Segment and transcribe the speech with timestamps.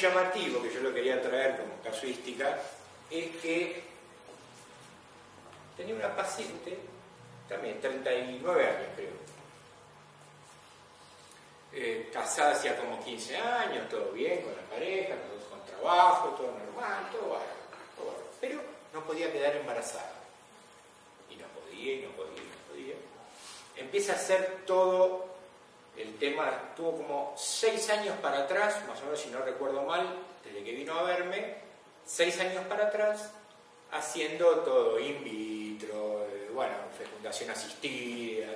[0.00, 2.58] llamativo que yo lo quería traer como casuística
[3.10, 3.82] es que
[5.76, 6.78] tenía una paciente,
[7.48, 9.28] también 39 años creo,
[11.72, 15.14] eh, casada hacía como 15 años, todo bien con la pareja,
[15.50, 17.44] con trabajo, todo normal, todo bueno,
[17.96, 18.60] todo bueno, pero
[18.92, 20.12] no podía quedar embarazada.
[21.30, 22.94] Y no podía, y no podía, y no podía.
[23.76, 25.26] Empieza a hacer todo
[25.98, 30.06] el tema, tuvo como 6 años para atrás, más o menos si no recuerdo mal,
[30.44, 31.56] desde que vino a verme,
[32.06, 33.30] 6 años para atrás,
[33.90, 38.48] haciendo todo in vitro, eh, bueno, fecundación asistida.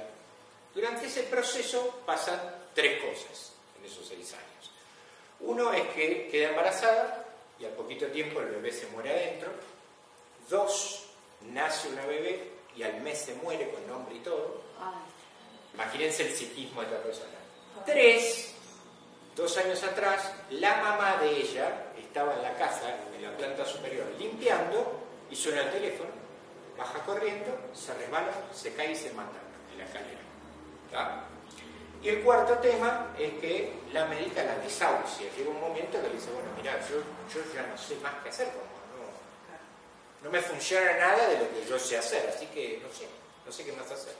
[0.75, 2.41] Durante ese proceso pasan
[2.75, 4.70] tres cosas en esos seis años.
[5.41, 7.27] Uno es que queda embarazada
[7.59, 9.51] y al poquito tiempo el bebé se muere adentro.
[10.48, 11.07] Dos,
[11.53, 14.63] nace una bebé y al mes se muere con nombre y todo.
[15.75, 17.31] Imagínense el psiquismo de esta persona.
[17.87, 18.55] Tres,
[19.34, 24.06] dos años atrás, la mamá de ella estaba en la casa, en la planta superior,
[24.19, 26.11] limpiando y suena el teléfono,
[26.77, 29.39] baja corriendo, se resbala, se cae y se mata
[29.73, 30.20] en la escalera.
[32.03, 35.29] Y el cuarto tema es que la médica la desahucia.
[35.36, 36.97] Llega un momento que le dice, bueno, mira, yo,
[37.55, 41.79] ya no sé más qué hacer no, no me funciona nada de lo que yo
[41.79, 43.07] sé hacer, así que no sé,
[43.47, 44.14] no sé qué más hacer.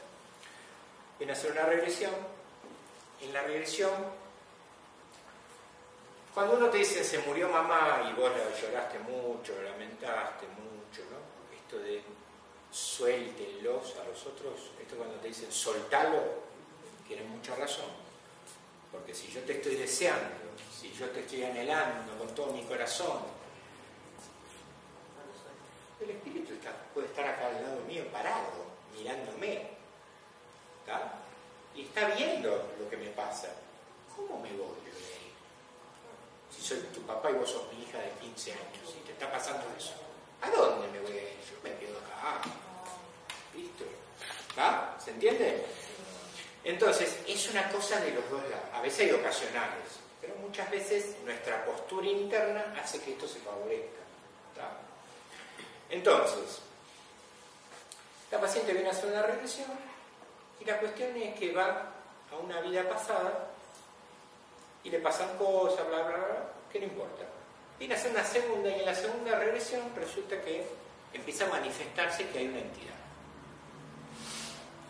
[1.19, 2.13] Viene a hacer una regresión.
[3.21, 3.93] En la regresión,
[6.35, 11.55] cuando uno te dice se murió mamá y vos lloraste mucho, lamentaste mucho, ¿no?
[11.57, 12.03] Esto de
[12.73, 16.43] suéltenlos a los otros, esto cuando te dicen soltalo,
[17.07, 17.91] tiene mucha razón.
[18.91, 20.35] Porque si yo te estoy deseando,
[20.75, 23.21] si yo te estoy anhelando con todo mi corazón,
[26.01, 26.55] el espíritu
[26.93, 28.65] puede estar acá al lado mío parado,
[28.97, 29.82] mirándome.
[31.75, 33.49] Y está viendo lo que me pasa.
[34.15, 35.33] ¿Cómo me voy de ahí?
[36.55, 39.31] Si soy tu papá y vos sos mi hija de 15 años y te está
[39.33, 39.95] pasando eso.
[40.43, 41.39] ¿A dónde me voy a ir?
[41.51, 42.43] Yo me quedo acá.
[43.55, 43.85] ¿Listo?
[45.03, 45.65] ¿Se entiende?
[46.65, 48.67] Entonces, es una cosa de los dos lados.
[48.75, 54.03] A veces hay ocasionales, pero muchas veces nuestra postura interna hace que esto se favorezca.
[55.91, 56.61] Entonces,
[58.31, 59.69] la paciente viene a hacer una regresión
[60.63, 61.91] y la cuestión es que va
[62.31, 63.49] a una vida pasada
[64.85, 67.25] y le pasan cosas, bla, bla, bla, que no importa.
[67.79, 70.65] Viene a hacer una segunda y en la segunda regresión resulta que
[71.13, 73.03] empieza a manifestarse que hay una entidad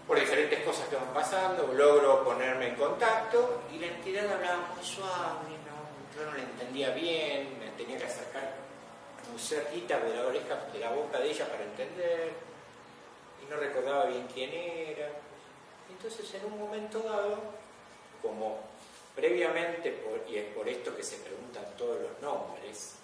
[0.07, 4.85] por diferentes cosas que van pasando, logro ponerme en contacto y la entidad hablaba muy
[4.85, 5.49] suave,
[6.15, 8.53] yo no la entendía bien, me tenía que acercar
[9.31, 12.33] muy cerquita de la oreja, de la boca de ella para entender
[13.43, 15.09] y no recordaba bien quién era.
[15.93, 17.39] Entonces en un momento dado,
[18.21, 18.61] como
[19.15, 22.95] previamente, y es por esto que se preguntan todos los nombres,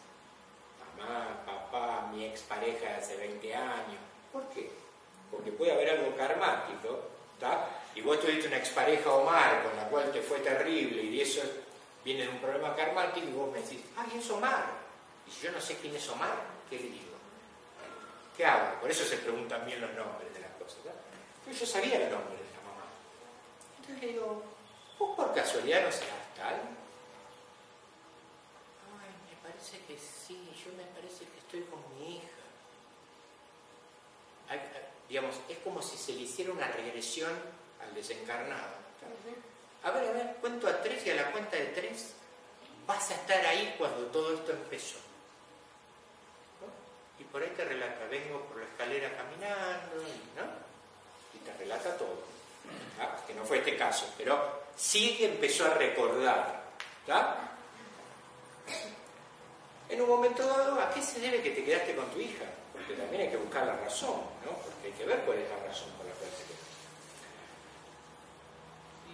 [0.97, 4.01] mamá, papá, mi expareja de hace 20 años,
[4.33, 4.71] ¿por qué?
[5.31, 7.01] porque puede haber algo karmático,
[7.95, 11.41] y vos tuviste una expareja Omar con la cual te fue terrible y eso
[12.05, 14.67] viene de un problema karmático y vos me decís, ay, es Omar.
[15.27, 16.37] Y si yo no sé quién es Omar,
[16.69, 17.17] ¿qué digo?
[18.37, 18.81] ¿Qué hago?
[18.81, 20.79] Por eso se preguntan bien los nombres de las cosas.
[21.45, 22.38] Pero yo sabía el nombre.
[23.89, 24.43] Entonces le digo,
[24.99, 26.55] ¿vos por casualidad no serás tal?
[29.01, 32.39] Ay, me parece que sí, yo me parece que estoy con mi hija
[35.09, 37.33] digamos, es como si se le hiciera una regresión
[37.83, 38.77] al desencarnado.
[39.83, 42.13] A ver, a ver, cuento a tres y a la cuenta de tres
[42.87, 44.99] vas a estar ahí cuando todo esto empezó.
[47.19, 50.45] Y por ahí te relata, vengo por la escalera caminando, ¿no?
[51.35, 52.38] Y te relata todo.
[53.27, 56.63] Que no fue este caso, pero sí empezó a recordar.
[59.89, 62.45] En un momento dado, ¿a qué se debe que te quedaste con tu hija?
[62.73, 64.53] Porque también hay que buscar la razón, ¿no?
[64.63, 66.65] Porque hay que ver cuál es la razón por la cual se quedó.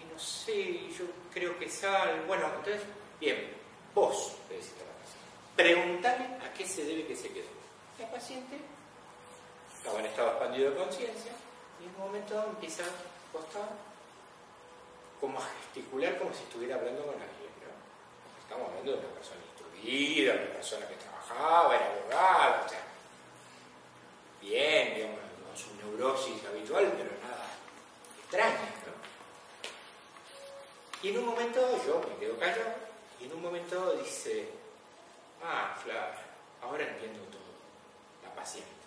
[0.00, 2.24] Y no sé, yo creo que sal.
[2.26, 2.82] Bueno, entonces,
[3.20, 3.52] bien,
[3.94, 7.48] vos le decís a la paciente, preguntale a qué se debe que se quedó.
[7.98, 8.56] La paciente
[9.76, 11.32] estaba en estado expandido de conciencia
[11.80, 12.82] y en un momento dado empieza
[13.34, 13.58] Costa
[15.20, 17.74] como a gesticular como si estuviera hablando con alguien, ¿no?
[18.40, 22.82] Estamos hablando de una persona instruida, una persona que trabajaba, era abogada, o sea,
[24.40, 27.46] bien, digamos, con su neurosis habitual, pero nada
[28.22, 28.94] extraña, ¿no?
[31.02, 32.74] Y en un momento yo me quedo callado
[33.20, 34.48] y en un momento dice,
[35.42, 36.22] ah, Flavia,
[36.62, 37.50] ahora entiendo todo,
[38.22, 38.83] la paciente.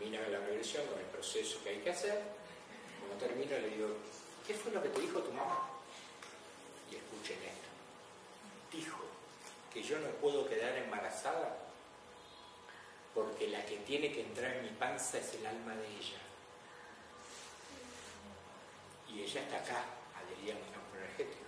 [0.00, 2.22] Termina la regresión con el proceso que hay que hacer.
[3.00, 3.88] Cuando termina le digo,
[4.46, 5.68] ¿qué fue lo que te dijo tu mamá?
[6.90, 7.68] Y escuchen esto.
[8.72, 8.96] Dijo
[9.70, 11.54] que yo no puedo quedar embarazada
[13.14, 16.18] porque la que tiene que entrar en mi panza es el alma de ella.
[19.06, 19.84] Y ella está acá,
[20.16, 21.44] adherida a mi campo energético.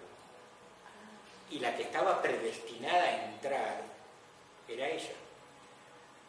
[1.49, 3.83] Y la que estaba predestinada a entrar
[4.69, 5.15] era ella.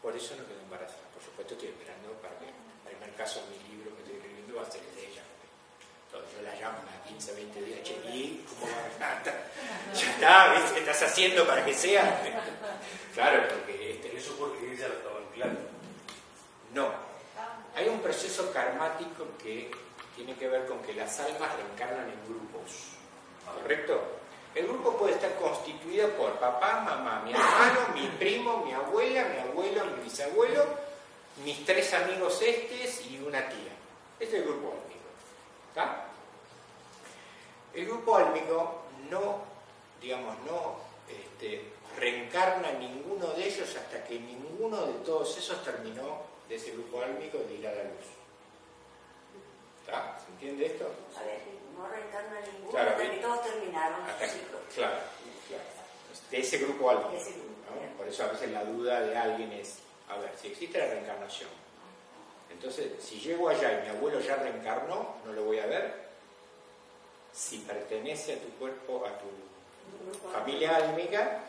[0.01, 1.12] Por eso no quedó embarazada.
[1.33, 4.69] Supuesto estoy esperando para que el primer caso mi libro que estoy escribiendo va a
[4.69, 5.23] ser el de ella.
[6.05, 9.23] Entonces yo la llamo a 15, 20 días, che, ¿y cómo va a
[9.97, 10.71] Ya está, ¿ves?
[10.73, 12.21] ¿Qué estás haciendo para que sea?
[13.15, 13.93] Claro, porque...
[13.93, 15.57] Este, eso porque ella lo estaba en claro.
[16.71, 16.91] No.
[17.75, 19.71] Hay un proceso karmático que
[20.15, 22.93] tiene que ver con que las almas reencarnan en grupos.
[23.45, 24.19] ¿Correcto?
[24.53, 29.39] El grupo puede estar constituido por papá, mamá, mi hermano, mi primo, mi abuela, mi
[29.49, 30.82] abuelo, mi bisabuelo,
[31.43, 33.71] mis tres amigos estes y una tía.
[34.19, 35.09] Este es el grupo álmico.
[35.69, 36.05] ¿Está?
[37.73, 39.41] El grupo álmico no,
[40.01, 40.75] digamos, no
[41.09, 47.01] este, reencarna ninguno de ellos hasta que ninguno de todos esos terminó de ese grupo
[47.01, 48.23] álmico de ir a la luz.
[49.85, 50.89] ¿Se entiende esto?
[51.17, 51.39] A ver,
[51.77, 54.59] no reencarna ninguno claro, hasta que todos terminaron ciclo.
[54.73, 54.95] Claro,
[55.47, 55.63] claro.
[56.31, 57.11] De ese grupo algo.
[57.97, 59.79] Por eso a veces la duda de alguien es,
[60.09, 61.49] a ver, si existe la reencarnación,
[62.49, 66.03] entonces si llego allá y mi abuelo ya reencarnó, no lo voy a ver.
[67.33, 71.39] Si pertenece a tu cuerpo, a tu familia álmica,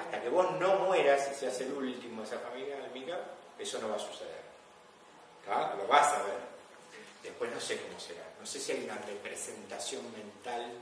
[0.00, 3.18] hasta que vos no mueras y seas el último de esa familia álmica,
[3.58, 4.46] eso no va a suceder.
[5.76, 6.56] Lo vas a ver.
[7.22, 8.24] Después no sé cómo será.
[8.40, 10.72] No sé si hay una representación mental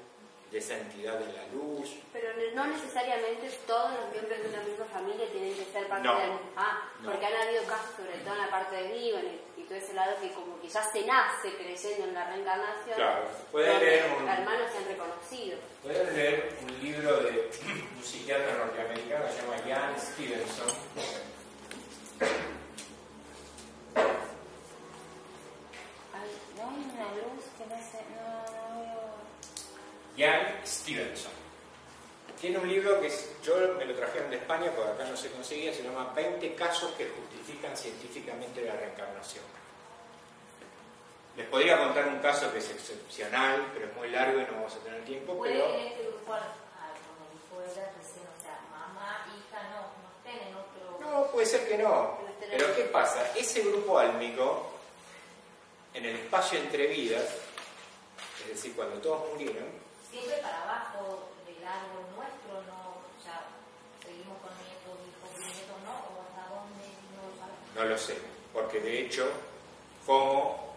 [0.54, 1.98] de esa entidad de la luz.
[2.12, 6.14] Pero no necesariamente todos los miembros de una misma familia tienen que ser parte de
[6.14, 9.10] la Ah, porque han habido casos, sobre todo en la parte de mí
[9.56, 12.94] y todo ese lado, que como que ya se nace creyendo en la reencarnación.
[12.94, 15.58] Claro, pueden leer un, hermanos se han reconocido.
[15.82, 17.50] Pueden leer un libro de
[17.96, 20.84] un psiquiatra norteamericano que se llama Jan Stevenson
[30.16, 31.32] Jan Stevenson.
[32.40, 33.10] Tiene un libro que
[33.42, 36.92] yo me lo trajeron de España, porque acá no se conseguía, se llama 20 casos
[36.92, 39.44] que justifican científicamente la reencarnación.
[41.36, 44.74] Les podría contar un caso que es excepcional, pero es muy largo y no vamos
[44.74, 45.36] a tener tiempo.
[45.36, 45.74] ¿Puede pero...
[45.74, 51.00] en este grupo, como recién, o sea, mamá, hija, no, no estén en otro...
[51.00, 52.18] No, puede ser que no.
[52.38, 53.32] Pero ¿qué pasa?
[53.34, 54.70] Ese grupo álmico,
[55.92, 57.24] en el espacio entre vidas,
[58.42, 59.66] es decir, cuando todos murieron,
[60.14, 63.50] siempre para abajo del árbol nuestro, no, o sea,
[63.98, 65.90] seguimos con nietos, hijos, nietos, ¿no?
[65.90, 68.16] ¿O hasta dónde no No lo sé,
[68.52, 69.28] porque de hecho,
[70.06, 70.76] como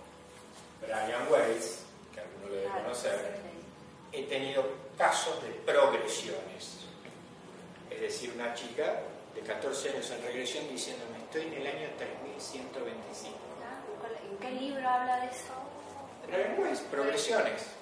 [0.81, 3.37] Brian Weiss, que alguno lo debe conocer,
[4.11, 4.65] he tenido
[4.97, 6.81] casos de progresiones.
[7.91, 9.01] Es decir, una chica
[9.35, 13.37] de 14 años en regresión diciéndome, estoy en el año 3125.
[14.29, 15.53] ¿En qué libro habla de eso?
[16.89, 17.76] Progresiones.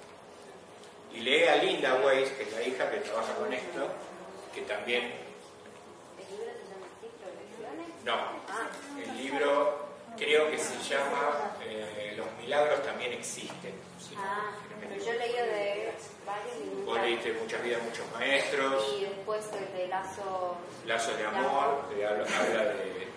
[1.12, 3.88] Y lee a Linda Weiss, que es la hija que trabaja con esto,
[4.54, 5.12] que también...
[6.18, 6.52] ¿El libro
[8.04, 9.86] No, el libro
[10.16, 13.74] creo que se llama eh, Los milagros también existen.
[14.16, 15.92] ah, pero yo leí de
[16.24, 18.94] varios Vos leíste Muchas vidas, muchos maestros.
[18.96, 20.56] Y después el de Lazo...
[20.86, 23.08] Lazo de amor, que habla, de,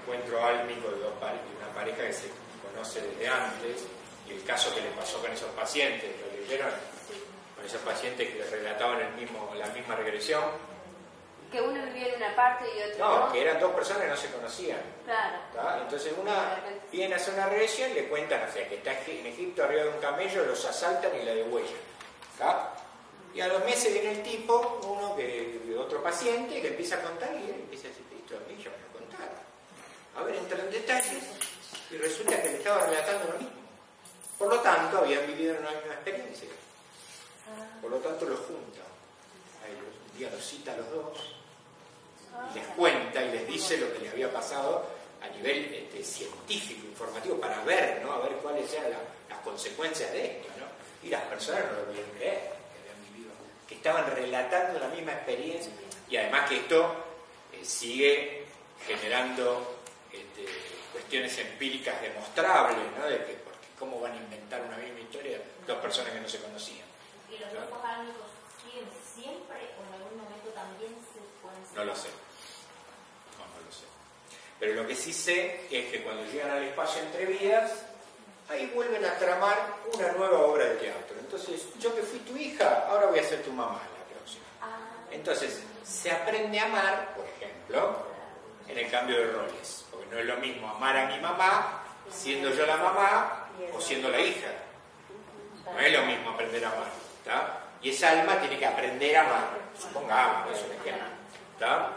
[0.00, 2.30] encuentro álmico de, una pareja que se
[2.62, 3.86] conoce desde antes,
[4.28, 6.70] y el caso que le pasó con esos pacientes, ¿lo leyeron?
[7.58, 10.44] Con esos pacientes que relataban el mismo, la misma regresión.
[11.50, 13.32] Que uno vivía en una parte y otro no.
[13.32, 14.80] que eran dos personas que no se conocían.
[15.04, 15.82] Claro.
[15.82, 16.60] Entonces una
[16.92, 19.82] viene a hacer una regresión y le cuentan, o sea, que está en Egipto arriba
[19.82, 21.74] de un camello, los asaltan y la degüellan.
[23.34, 27.32] Y a los meses viene el tipo, uno que, otro paciente, que empieza a contar
[27.32, 30.20] y él empieza a decir, esto a mí yo me lo.
[30.20, 31.22] A ver, entra en detalles
[31.90, 33.58] y resulta que le estaba relatando lo mismo.
[34.38, 36.48] Por lo tanto, habían vivido una misma experiencia.
[37.80, 38.82] Por lo tanto, los junta.
[40.12, 41.18] Un día los cita a los dos
[42.50, 44.86] y les cuenta y les dice lo que les había pasado
[45.20, 48.12] a nivel este, científico, informativo, para ver, ¿no?
[48.12, 48.92] A ver cuáles eran
[49.28, 50.66] las consecuencias de esto, ¿no?
[51.06, 53.32] Y las personas no lo podían creer, que habían vivido,
[53.68, 55.72] que estaban relatando la misma experiencia
[56.08, 56.94] y además que esto
[57.52, 58.44] eh, sigue
[58.86, 59.80] generando
[60.12, 60.46] este,
[60.92, 63.06] cuestiones empíricas demostrables, ¿no?
[63.06, 66.40] De que, porque cómo van a inventar una misma historia dos personas que no se
[66.40, 66.87] conocían.
[67.38, 68.26] ¿Y los grupos álmicos
[68.64, 72.08] siguen siempre o en algún momento también se pueden No lo sé.
[73.38, 73.84] No, no lo sé.
[74.58, 77.70] Pero lo que sí sé es que cuando llegan al espacio entre vidas,
[78.48, 79.56] ahí vuelven a tramar
[79.94, 81.16] una nueva obra de teatro.
[81.20, 84.44] Entonces, yo que fui tu hija, ahora voy a ser tu mamá la próxima.
[84.60, 85.06] Ah.
[85.12, 88.04] Entonces, se aprende a amar, por ejemplo,
[88.66, 89.84] en el cambio de roles.
[89.92, 94.08] Porque no es lo mismo amar a mi mamá siendo yo la mamá o siendo
[94.08, 94.48] la hija.
[95.64, 97.07] No es lo mismo aprender a amar.
[97.80, 99.58] Y esa alma tiene que aprender a amar.
[99.78, 101.06] Supongamos, es un ejemplo.
[101.54, 101.92] ¿está?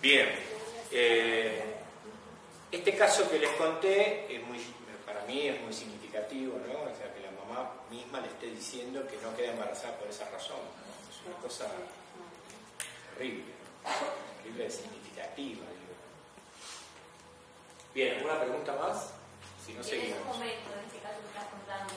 [0.00, 0.28] Bien.
[0.90, 1.74] Eh,
[2.70, 4.58] este caso que les conté es muy,
[5.04, 6.90] para mí es muy significativo, ¿no?
[6.90, 10.28] O sea, que la mamá misma le esté diciendo que no queda embarazada por esa
[10.30, 10.56] razón.
[10.56, 11.10] ¿no?
[11.10, 11.66] Es una cosa
[13.14, 13.44] terrible,
[14.42, 15.66] terrible significativa.
[15.66, 15.94] Digo.
[17.94, 19.12] Bien, ¿alguna pregunta más?
[19.64, 20.18] Si no, en seguimos.
[20.18, 21.94] ese momento, en este caso que estás contando,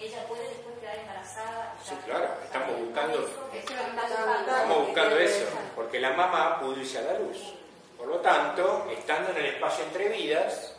[0.00, 1.74] ella puede después quedar embarazada.
[1.84, 5.18] Sí, claro, estamos buscando, Estamos buscando.
[5.18, 7.54] eso, porque la mamá pudo irse a la luz.
[7.96, 10.74] Por lo tanto, estando en el espacio entre vidas,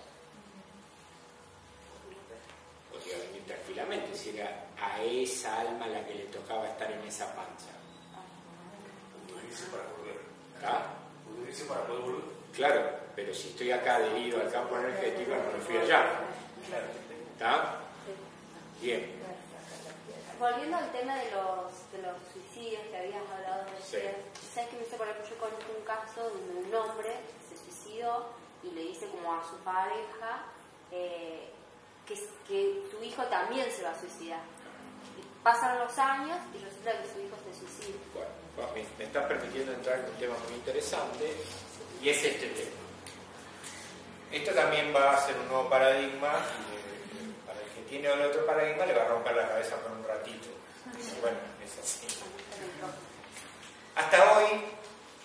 [2.91, 7.25] podría venir tranquilamente si era a esa alma la que le tocaba estar en esa
[7.35, 7.71] panza.
[9.27, 10.19] Pudo irse para volver.
[10.55, 10.83] ¿Está?
[11.25, 12.21] Pudo irse para poder volver.
[12.55, 16.05] Claro, pero si estoy acá adherido al campo energético, no me fui allá.
[16.67, 16.85] Claro.
[17.33, 17.75] ¿Está?
[18.81, 19.11] Bien.
[20.39, 23.97] Volviendo al tema de los, de los suicidios que habías hablado Sí.
[23.97, 24.15] recién,
[24.53, 27.11] ¿sabes que me hice por ejemplo, yo conozco un caso donde un hombre
[27.49, 28.27] se suicidó
[28.63, 30.45] y le dice como a su pareja
[30.91, 31.49] eh,
[32.07, 32.15] que,
[32.47, 34.39] que su hijo también se va a suicidar.
[35.19, 37.99] Y pasan los años y resulta que su hijo se suicida.
[38.13, 41.33] Bueno, bueno, me, me está permitiendo entrar en un tema muy interesante
[42.01, 42.79] y es este tema.
[44.31, 48.21] Esto también va a ser un nuevo paradigma y eh, para el que tiene el
[48.21, 50.47] otro paradigma le va a romper la cabeza por un ratito.
[51.21, 52.07] Bueno, es así.
[53.95, 54.61] Hasta hoy,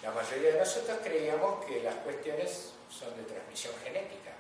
[0.02, 4.33] la mayoría de nosotros creíamos que las cuestiones son de transmisión genética.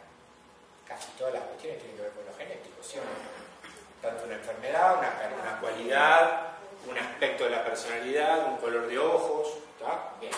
[0.86, 4.08] Casi todas las cuestiones tienen que ver con lo genético, ¿sí o no?
[4.08, 6.52] Tanto una enfermedad, una, cualidad,
[6.88, 10.14] un aspecto de la personalidad, un color de ojos, ¿está?
[10.20, 10.32] Bien.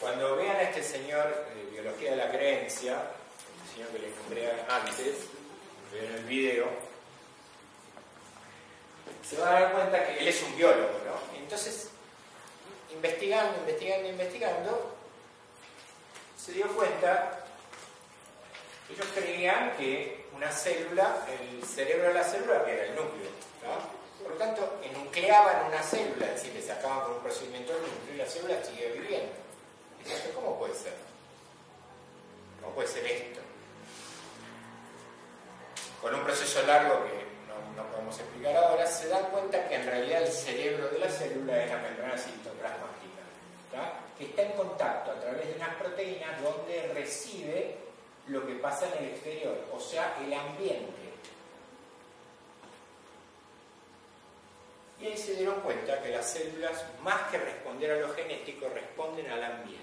[0.00, 4.50] Cuando vean a este señor de biología de la creencia, el señor que les nombré
[4.68, 5.28] antes,
[5.92, 6.66] vean el video,
[9.28, 11.38] se van a dar cuenta que él es un biólogo, ¿no?
[11.38, 11.88] Entonces,
[12.92, 14.96] investigando, investigando, investigando,
[16.36, 17.44] se dio cuenta
[18.86, 23.30] que ellos creían que una célula, el cerebro de la célula, que era el núcleo,
[23.62, 24.02] ¿no?
[24.22, 28.14] por lo tanto, enucleaban una célula, es decir, le sacaban por un procedimiento del núcleo
[28.14, 29.32] y la célula sigue viviendo.
[29.98, 30.94] Entonces, ¿cómo puede ser?
[32.60, 33.41] ¿Cómo puede ser esto?
[36.02, 37.22] Con un proceso largo que
[37.76, 41.62] no, podemos explicar ahora, se dan cuenta que en realidad el cerebro de la célula
[41.62, 47.76] es la membrana citoplasmática, que está en contacto a través de unas proteínas donde recibe
[48.26, 50.90] lo que pasa en el exterior, o sea, el ambiente.
[55.00, 59.30] Y ahí se dieron cuenta que las células, más que responder a lo genético, responden
[59.30, 59.82] al ambiente.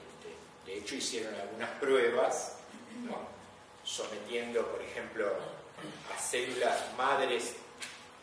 [0.65, 2.57] De hecho, hicieron algunas pruebas,
[3.85, 5.58] sometiendo, por ejemplo,
[6.19, 7.55] células madres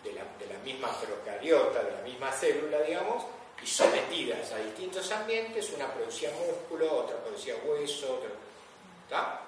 [0.04, 3.25] de la, de la misma procariota, de la misma célula, digamos,
[3.62, 8.30] y sometidas a distintos ambientes, una producía músculo, otra producía hueso, otra...
[9.04, 9.40] ¿Está?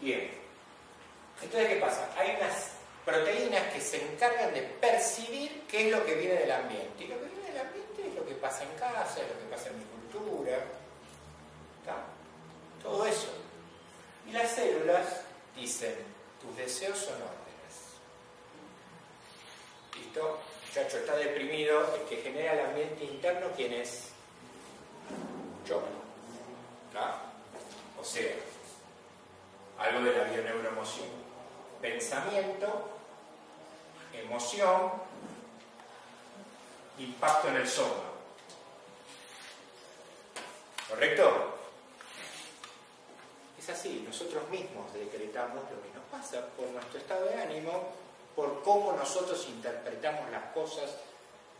[0.00, 0.30] Bien.
[1.42, 2.10] Entonces, ¿qué pasa?
[2.16, 2.72] Hay unas
[3.04, 7.04] proteínas que se encargan de percibir qué es lo que viene del ambiente.
[7.04, 9.54] Y lo que viene del ambiente es lo que pasa en casa, es lo que
[9.54, 10.56] pasa en mi cultura.
[11.80, 11.96] ¿Está?
[12.82, 13.28] Todo eso.
[14.28, 15.22] Y las células
[15.56, 15.94] dicen,
[16.40, 18.00] tus deseos son órdenes.
[19.96, 20.38] ¿Listo?
[20.66, 24.10] Muchacho, está deprimido, el que genera el ambiente interno, ¿quién es?
[25.66, 25.82] Yo.
[26.88, 27.22] ¿Está?
[28.00, 28.32] O sea,
[29.78, 31.08] algo de la bioneuroemoción.
[31.80, 32.90] Pensamiento,
[34.12, 34.92] emoción,
[36.98, 38.04] impacto en el soma.
[40.88, 41.59] ¿Correcto?
[43.70, 47.88] Así, nosotros mismos decretamos lo que nos pasa por nuestro estado de ánimo,
[48.34, 50.90] por cómo nosotros interpretamos las cosas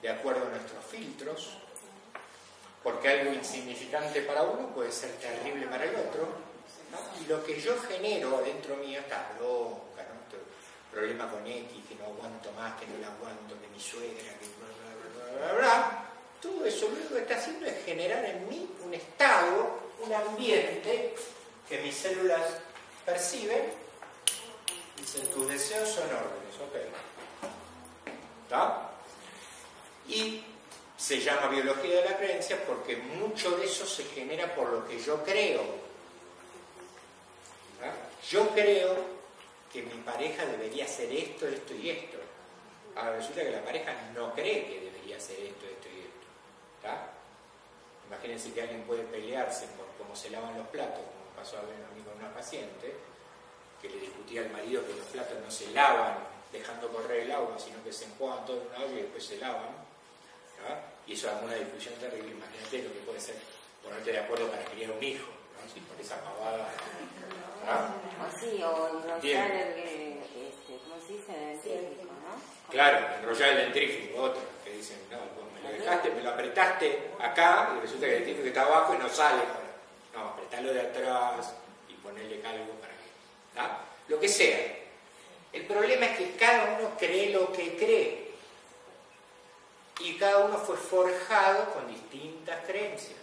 [0.03, 1.51] de acuerdo a nuestros filtros,
[2.83, 6.29] porque algo insignificante para uno puede ser terrible para el otro,
[7.21, 10.21] y lo que yo genero adentro mío está bronca, ¿no?
[10.91, 14.47] Problema con X, que no aguanto más, que no la aguanto, que mi suegra, que
[14.59, 16.11] bla, bla, bla, bla, bla,
[16.43, 21.15] todo eso lo único que está haciendo es generar en mí un estado, un ambiente
[21.71, 22.43] que mis células
[23.07, 23.81] perciben
[25.01, 26.77] Dicen, tus deseos son órdenes, ok.
[28.45, 28.91] ¿Está?
[30.07, 30.45] Y
[30.97, 34.99] se llama biología de la creencia porque mucho de eso se genera por lo que
[34.99, 35.63] yo creo.
[38.29, 38.95] Yo creo
[39.73, 42.19] que mi pareja debería hacer esto, esto y esto.
[42.95, 46.27] Ahora resulta que la pareja no cree que debería hacer esto, esto y esto.
[46.77, 47.13] ¿Está?
[48.09, 51.01] Imagínense que alguien puede pelearse por cómo se lavan los platos,
[51.41, 52.93] pasó a, mí con una paciente,
[53.81, 56.19] que le discutía al marido que los platos no se lavan
[56.53, 59.39] dejando correr el agua, sino que se enjuagan todo en una olla y después se
[59.39, 59.81] lavan.
[61.07, 62.33] Y eso es una discusión terrible.
[62.33, 63.37] Imagínate lo que puede ser
[63.83, 65.73] ponerte de acuerdo para criar un hijo, ¿no?
[65.73, 66.69] Sí, por esa pavada.
[68.21, 71.33] O sí, o enrollar el, este, ¿cómo se dice?
[71.33, 72.71] El dentrífico, ¿no?
[72.71, 77.11] Claro, enrollar el dentrífico, otro, que dicen, no, pues me lo dejaste, me lo apretaste
[77.19, 79.43] acá y resulta que el dentrífico está abajo y no sale.
[80.51, 81.53] No, apretalo de atrás
[81.89, 83.57] y ponerle algo para que.
[83.57, 83.63] ¿no?
[84.09, 84.77] Lo que sea.
[85.53, 88.31] El problema es que cada uno cree lo que cree
[90.01, 93.19] y cada uno fue forjado con distintas creencias.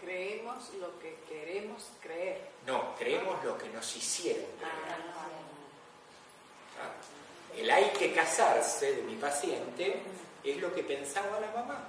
[0.00, 2.40] Creemos lo que queremos creer.
[2.66, 4.72] No, creemos lo que nos hicieron creer.
[6.80, 6.92] ¿Ah?
[7.56, 10.00] El hay que casarse de mi paciente
[10.44, 11.88] es lo que pensaba la mamá.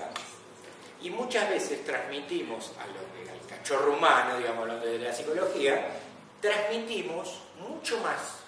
[0.00, 0.10] ¿Ah?
[1.04, 5.86] Y muchas veces transmitimos a lo, al cachorro humano, digamos, hablando de la psicología,
[6.40, 8.38] transmitimos mucho más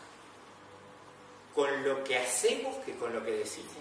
[1.54, 3.74] con lo que hacemos que con lo que decimos.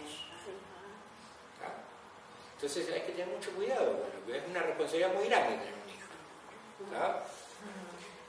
[2.56, 7.00] Entonces hay que tener mucho cuidado, porque es una responsabilidad muy grande tener un hijo.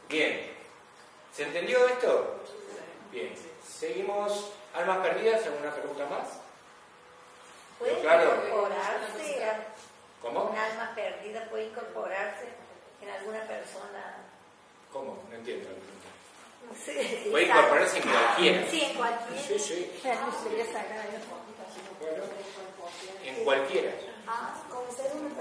[0.08, 0.52] Bien,
[1.34, 2.40] ¿se entendió esto?
[3.10, 3.34] Bien,
[3.66, 4.52] seguimos.
[4.74, 5.44] ¿Almas perdidas?
[5.44, 6.28] ¿Alguna pregunta más?
[7.80, 9.75] ¿Puede incorporarse?
[10.22, 10.44] ¿Cómo?
[10.44, 12.48] ¿Un alma perdida puede incorporarse
[13.02, 14.24] en alguna persona?
[14.92, 15.22] ¿Cómo?
[15.30, 15.96] No entiendo la pregunta.
[16.84, 18.66] Sí, puede incorporarse en cualquiera.
[18.70, 19.42] Sí, en cualquiera.
[19.42, 19.92] Sí, sí.
[22.00, 22.24] Bueno,
[23.24, 23.92] en cualquiera.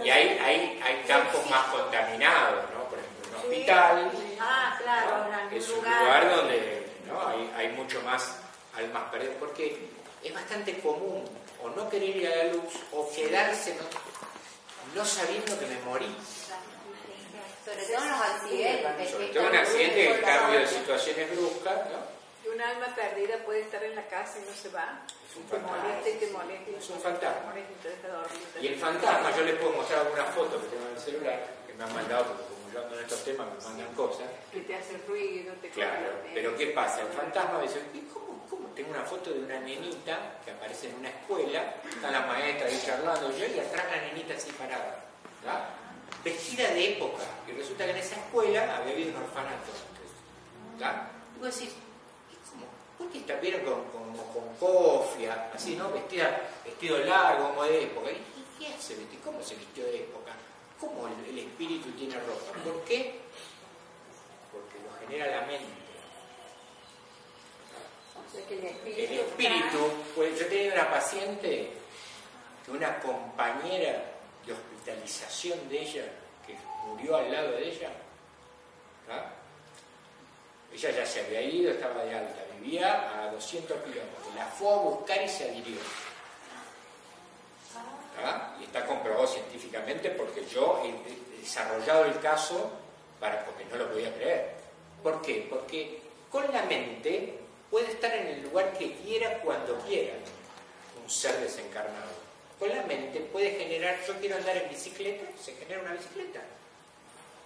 [0.03, 2.83] Y hay, hay, hay campos más contaminados, ¿no?
[2.83, 7.27] Por ejemplo, un hospital, ah, claro, es un lugar donde ¿no?
[7.27, 8.37] hay, hay mucho más
[8.77, 9.89] almas perdidas, porque
[10.23, 11.23] es bastante común
[11.63, 14.04] o no querer ir a la luz o quedarse no,
[14.95, 16.15] no sabiendo que me morí.
[17.65, 19.11] Sobre todo en los accidentes.
[19.11, 22.15] Sobre todo en accidentes, el cambio de situaciones bruscas, ¿no?
[22.55, 25.01] un alma perdida puede estar en la casa y no se va.
[25.29, 26.71] Es un te molesta y te molesta.
[26.77, 27.53] Es un fantasma.
[28.61, 31.47] Y, y el fantasma, yo les puedo mostrar algunas fotos que tengo en el celular,
[31.67, 34.27] que me han mandado, porque como yo ando en estos temas me mandan cosas.
[34.53, 37.01] Que te hace ruido, te Claro, pero ¿qué pasa?
[37.01, 37.81] El fantasma dice,
[38.13, 38.67] ¿cómo, ¿cómo?
[38.69, 42.81] Tengo una foto de una nenita que aparece en una escuela, está la maestra ahí
[42.85, 45.05] charlando yo y atrás la nenita así parada,
[46.23, 47.23] vestida de época.
[47.47, 49.71] Y resulta que en esa escuela había habido un orfanato
[50.73, 51.07] ¿verdad?
[51.35, 51.75] Y vos decís,
[52.97, 55.91] ¿Por qué está bien con, con, cofia, así, ¿no?
[55.91, 58.09] Vestida, vestido largo, como de época.
[58.11, 58.95] ¿Y qué hace?
[59.23, 60.31] ¿Cómo se vistió de época?
[60.79, 62.57] ¿Cómo el, espíritu tiene ropa?
[62.63, 63.19] ¿Por qué?
[64.51, 65.84] Porque lo genera la mente.
[68.85, 71.69] El espíritu, pues yo tenía una paciente
[72.65, 74.03] que una compañera
[74.45, 76.03] de hospitalización de ella,
[76.45, 76.55] que
[76.87, 77.89] murió al lado de ella,
[80.73, 84.35] ella ya se había ido, estaba de alta, vivía a 200 kilómetros.
[84.35, 85.79] La fue a buscar y se adhirió.
[88.23, 88.55] ¿Ah?
[88.59, 92.71] Y está comprobado científicamente porque yo he desarrollado el caso
[93.19, 94.55] para, porque no lo podía creer.
[95.01, 95.47] ¿Por qué?
[95.49, 100.13] Porque con la mente puede estar en el lugar que quiera cuando quiera
[101.03, 102.25] un ser desencarnado.
[102.59, 106.41] Con la mente puede generar, yo quiero andar en bicicleta, se genera una bicicleta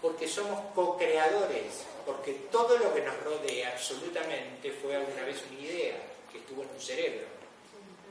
[0.02, 5.96] porque somos co-creadores, porque todo lo que nos rodea absolutamente fue alguna vez una idea
[6.32, 7.28] que estuvo en un cerebro.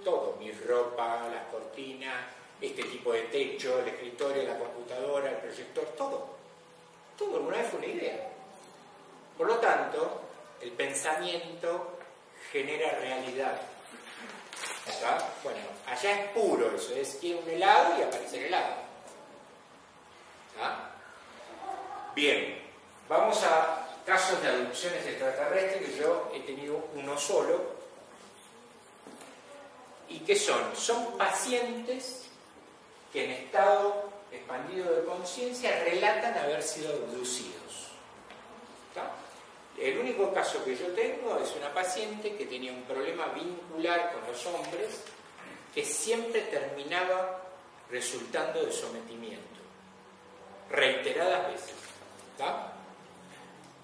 [0.05, 2.27] Todo, mi ropa, las cortinas,
[2.61, 6.29] este tipo de techo, el escritorio, la computadora, el proyector, todo.
[7.17, 8.29] Todo alguna vez fue una idea.
[9.37, 10.23] Por lo tanto,
[10.61, 11.98] el pensamiento
[12.53, 13.61] genera realidad.
[15.43, 18.75] Bueno, allá es puro eso, es que un helado y aparece el helado.
[20.61, 20.91] ¿Ah?
[22.15, 22.59] Bien,
[23.09, 27.77] vamos a casos de adopciones extraterrestres, que yo he tenido uno solo.
[30.09, 30.75] ¿Y qué son?
[30.75, 32.25] Son pacientes
[33.13, 37.88] que en estado expandido de conciencia relatan haber sido abducidos.
[39.81, 44.27] El único caso que yo tengo es una paciente que tenía un problema vincular con
[44.27, 45.05] los hombres
[45.73, 47.45] que siempre terminaba
[47.89, 49.61] resultando de sometimiento,
[50.71, 51.75] reiteradas veces.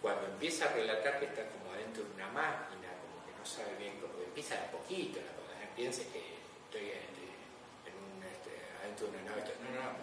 [0.02, 3.74] cuando empieza a relatar que está como adentro de una máquina, como que no sabe
[3.78, 6.20] bien, como que empieza de poquito la cosa, no piense que
[6.66, 8.52] estoy en este,
[8.82, 9.96] adentro de una nave, no, no,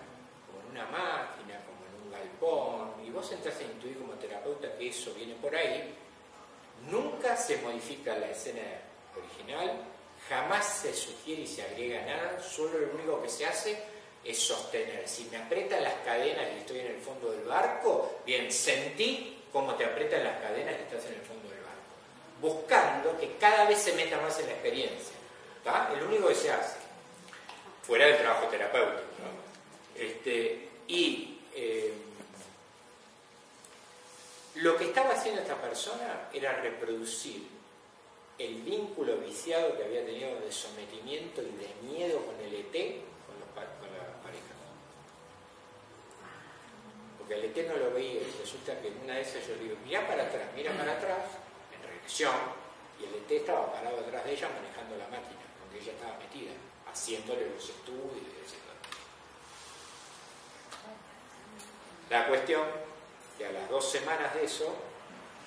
[0.47, 1.80] como en una máquina, como
[3.05, 5.93] y vos entras a intuir como terapeuta que eso viene por ahí,
[6.89, 8.61] nunca se modifica la escena
[9.15, 9.71] original,
[10.27, 13.77] jamás se sugiere y se agrega nada, solo lo único que se hace
[14.23, 15.07] es sostener.
[15.07, 19.75] Si me aprietan las cadenas y estoy en el fondo del barco, bien, sentí cómo
[19.75, 21.71] te aprietan las cadenas y estás en el fondo del barco.
[22.39, 25.15] Buscando que cada vez se meta más en la experiencia.
[25.93, 26.77] Es lo único que se hace.
[27.83, 29.01] Fuera del trabajo terapéutico.
[29.95, 31.93] Este, y eh,
[34.55, 37.47] lo que estaba haciendo esta persona era reproducir
[38.37, 42.71] el vínculo viciado que había tenido de sometimiento y de miedo con el ET
[43.25, 44.53] con, los, con la pareja.
[47.17, 49.63] Porque el ET no lo veía y resulta que en una de esas yo le
[49.63, 51.25] digo, mira para atrás, mira para atrás,
[51.75, 52.35] en regresión,
[52.99, 56.51] y el ET estaba parado atrás de ella manejando la máquina, donde ella estaba metida,
[56.91, 58.70] haciéndole los estudios, etc.
[62.11, 62.63] La cuestión
[63.37, 64.75] que a las dos semanas de eso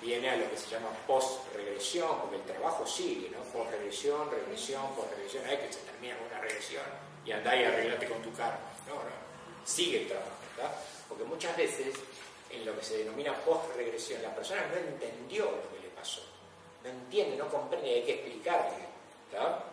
[0.01, 3.37] viene a lo que se llama post-regresión, porque el trabajo sigue, ¿no?
[3.53, 6.81] Post-regresión, regresión, post-regresión, hay que se termina una regresión
[7.23, 8.57] y andá y arreglate con tu karma.
[8.87, 9.15] No, no,
[9.63, 10.75] sigue el trabajo, ¿verdad?
[11.07, 11.93] Porque muchas veces
[12.49, 16.23] en lo que se denomina post-regresión, la persona no entendió lo que le pasó,
[16.83, 18.87] no entiende, no comprende, hay que explicarle,
[19.31, 19.63] ¿verdad?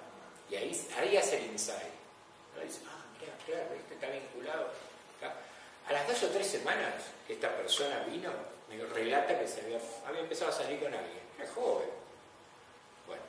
[0.51, 1.89] Y ahí, ahí hace el insight.
[2.55, 2.63] ¿no?
[2.63, 4.92] Dice, ah, mira, claro, esto está vinculado.
[5.89, 6.95] A las dos o tres semanas
[7.27, 8.31] que esta persona vino,
[8.69, 9.47] me relata que
[10.07, 11.89] había empezado a salir con alguien, era joven.
[13.07, 13.23] Bueno,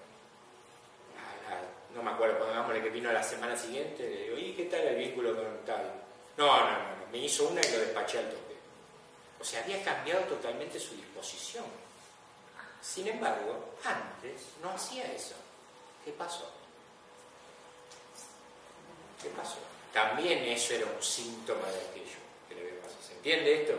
[1.95, 4.81] no me acuerdo, pongámosle que vino a la semana siguiente, le digo, ¿y qué tal
[4.81, 5.91] el vínculo con tal?
[6.37, 8.55] No, no, no, no, me hizo una y lo despaché al toque.
[9.39, 11.65] O sea, había cambiado totalmente su disposición.
[12.81, 15.35] Sin embargo, antes no hacía eso.
[16.03, 16.49] ¿Qué pasó?
[19.21, 19.57] ¿Qué pasó?
[19.93, 22.17] También eso era un síntoma de aquello
[22.49, 23.01] que le había pasado.
[23.07, 23.73] ¿Se entiende esto?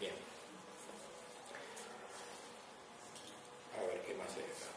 [0.00, 0.12] Bien.
[3.78, 4.74] A ver, ¿qué más hay acá?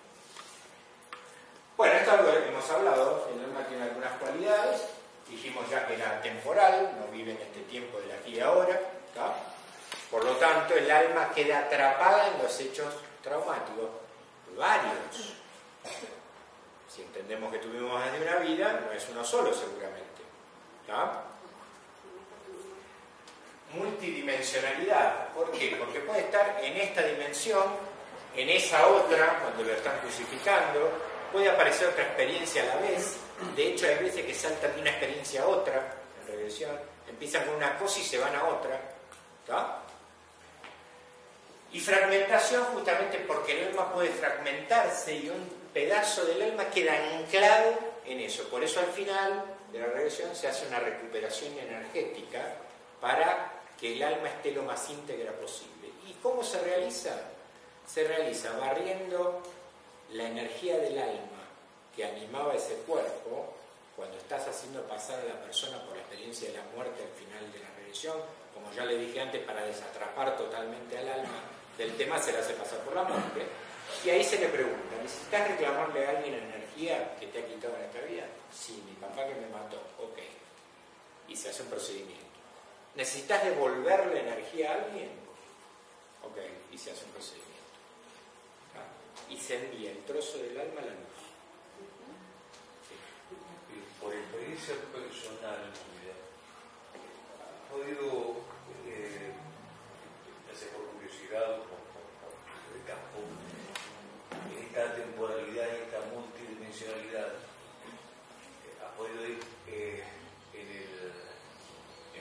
[1.75, 3.29] Bueno, esto es algo que hemos hablado.
[3.33, 4.81] El alma tiene algunas cualidades.
[5.27, 8.79] Dijimos ya que era temporal, no vive en este tiempo del aquí y ahora.
[9.15, 9.33] ¿tá?
[10.11, 13.89] Por lo tanto, el alma queda atrapada en los hechos traumáticos,
[14.55, 15.33] varios.
[16.87, 20.21] Si entendemos que tuvimos más de una vida, no es uno solo seguramente.
[20.85, 21.23] ¿tá?
[23.73, 25.29] Multidimensionalidad.
[25.29, 25.75] ¿Por qué?
[25.77, 27.65] Porque puede estar en esta dimensión,
[28.35, 30.91] en esa otra, cuando lo están crucificando,
[31.31, 33.17] puede aparecer otra experiencia a la vez.
[33.55, 36.71] De hecho, hay veces que saltan de una experiencia a otra, en regresión,
[37.07, 38.79] empiezan con una cosa y se van a otra.
[39.45, 39.79] ¿tá?
[41.71, 47.77] Y fragmentación justamente porque el alma puede fragmentarse y un pedazo del alma queda anclado
[48.05, 48.47] en eso.
[48.49, 52.55] Por eso al final de la regresión se hace una recuperación energética
[52.99, 55.89] para que el alma esté lo más íntegra posible.
[56.07, 57.15] ¿Y cómo se realiza?
[57.87, 59.41] Se realiza barriendo
[60.13, 61.43] la energía del alma
[61.95, 63.53] que animaba ese cuerpo
[63.95, 67.51] cuando estás haciendo pasar a la persona por la experiencia de la muerte al final
[67.51, 68.17] de la regresión,
[68.53, 71.39] como ya le dije antes, para desatrapar totalmente al alma
[71.79, 73.47] del tema se le hace pasar por la muerte.
[74.03, 77.83] Y ahí se le pregunta, ¿necesitas reclamarle a alguien energía que te ha quitado en
[77.85, 78.25] esta vida?
[78.53, 80.19] Sí, mi papá que me mató, ok.
[81.29, 82.28] Y se hace un procedimiento.
[82.95, 85.09] ¿Necesitas devolverle energía a alguien?
[86.23, 86.37] Ok,
[86.71, 87.49] y se hace un procedimiento.
[88.75, 89.31] ¿Ah?
[89.31, 91.19] Y se envía el trozo del alma a la luz.
[93.71, 96.15] Y por experiencia personal en tu vida,
[97.39, 98.41] ¿has podido,
[98.87, 99.31] eh,
[100.47, 101.79] ya sea por curiosidad o por,
[102.73, 103.23] de campo,
[104.69, 110.18] esta temporalidad, en esta multidimensionalidad, eh, has podido ir eh, el,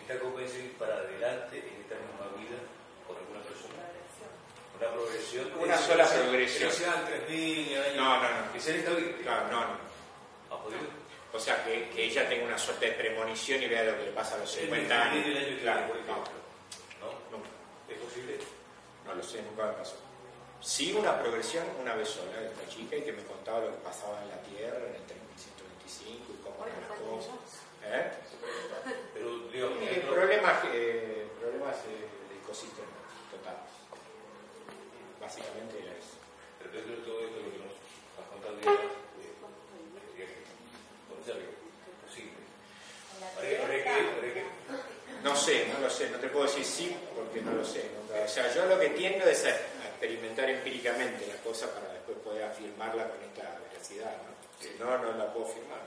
[0.09, 2.57] esta convención ir para adelante en esta misma vida
[3.07, 3.77] con alguna persona?
[4.79, 5.53] Una progresión.
[5.61, 6.59] Una que sola no progresión.
[6.59, 7.97] Que no sean tres mil años.
[7.97, 8.53] No, no, no.
[8.53, 9.12] Que sea en esta vida.
[9.23, 9.77] Claro, no, no.
[10.57, 10.81] ¿Has podido?
[11.33, 14.12] O sea, que, que ella tenga una suerte de premonición y vea lo que le
[14.12, 15.27] pasa a los 50 El años.
[15.27, 16.16] del año que Claro, viene, por no.
[17.05, 17.09] ¿No?
[17.37, 17.49] nunca.
[17.88, 18.38] ¿Es posible?
[19.05, 19.97] No lo sé, nunca me pasó.
[20.62, 23.77] Sí una progresión una vez sola de esta chica y que me contaba lo que
[23.85, 27.35] pasaba en la Tierra en el 3125 y cómo eran las cosas.
[27.85, 28.11] ¿Eh?
[29.14, 30.14] Pero, digo, Eh, no-
[30.48, 32.88] problemas eh, problemas eh, de ecosistema
[33.30, 33.68] totales.
[35.20, 36.16] Básicamente era eso.
[36.58, 37.74] pero dentro de todo esto lo que nos
[38.16, 39.34] has contado ya, eh,
[42.04, 42.32] posible.
[45.22, 47.90] No sé, no lo sé, no te puedo decir sí porque no lo sé.
[47.92, 48.24] nunca.
[48.24, 52.18] O sea, yo lo que tiendo es a, a experimentar empíricamente la cosa para después
[52.18, 54.38] poder afirmarla con esta veracidad, ¿no?
[54.62, 55.80] Si no, no la puedo afirmar.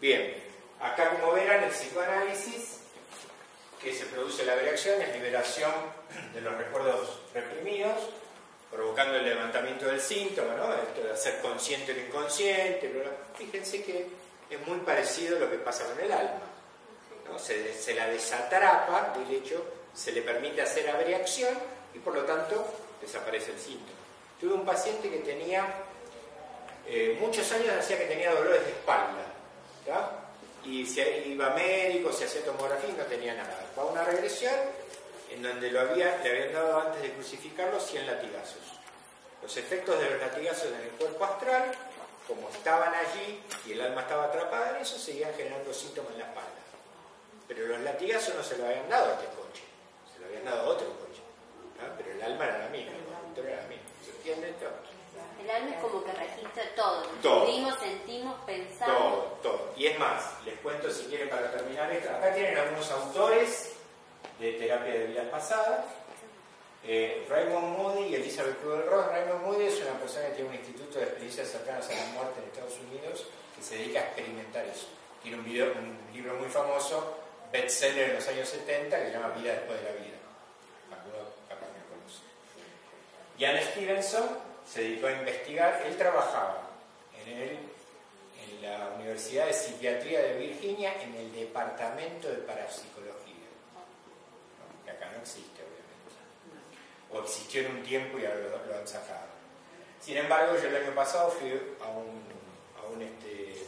[0.00, 0.49] Bien,
[0.80, 2.80] acá como verán el psicoanálisis
[3.82, 5.72] que se produce la reacción es liberación
[6.34, 7.96] de los recuerdos reprimidos,
[8.70, 10.74] provocando el levantamiento del síntoma, ¿no?
[10.74, 12.92] Esto de hacer consciente lo inconsciente.
[13.36, 14.06] Fíjense que
[14.50, 16.42] es muy parecido a lo que pasa con el alma.
[17.28, 17.38] ¿no?
[17.38, 19.64] Se, la desatrapa, del hecho,
[19.94, 21.54] se le permite hacer abreacción
[21.94, 22.66] y por lo tanto
[23.00, 23.98] desaparece el síntoma.
[24.40, 25.66] Tuve un paciente que tenía,
[26.86, 29.26] eh, muchos años hacía que tenía dolores de espalda,
[30.64, 33.66] y se iba médico, se hacía tomografía y no tenía nada.
[33.74, 34.54] Fue una regresión
[35.30, 38.62] en donde le habían dado antes de crucificarlo 100 latigazos.
[39.42, 41.72] Los efectos de los latigazos en el cuerpo astral,
[42.26, 46.26] como estaban allí y el alma estaba atrapada en eso, seguían generando síntomas en la
[46.26, 46.50] espalda.
[47.48, 49.62] Pero los latigazos no se lo habían dado a este coche,
[50.12, 51.22] se lo habían dado a otro coche.
[51.96, 53.84] Pero el alma era la misma, el era la misma.
[54.04, 54.54] ¿Se entiende?
[55.42, 57.02] El alma es como que registra todo.
[57.22, 57.46] todo.
[57.46, 58.96] Vivimos, sentimos, pensamos.
[58.96, 59.72] Todo, todo.
[59.76, 60.44] Y es más,
[60.88, 62.10] si quieren para terminar esto.
[62.10, 63.72] Acá tienen algunos autores
[64.38, 65.84] de terapia de vidas pasadas.
[66.82, 69.08] Eh, Raymond Moody y Elizabeth Kubler-Ross.
[69.08, 72.40] Raymond Moody es una persona que tiene un instituto de experiencias cercanas a la muerte
[72.40, 74.86] en Estados Unidos que se dedica a experimentar eso.
[75.22, 77.18] Tiene un, video, un libro muy famoso,
[77.52, 80.16] bestseller en los años 70, que se llama Vida después de la vida.
[81.48, 82.22] Capaz me conoce.
[83.38, 86.62] Jan Stevenson se dedicó a investigar, él trabajaba
[87.26, 87.58] en, el,
[88.60, 93.10] la Universidad de Psiquiatría de Virginia en el Departamento de Parapsicología
[94.90, 97.12] acá no existe, obviamente.
[97.12, 99.30] O existió en un tiempo y ahora lo, han sacado.
[100.00, 102.22] Sin embargo, yo el año pasado fui a, un,
[102.78, 103.66] a un, este,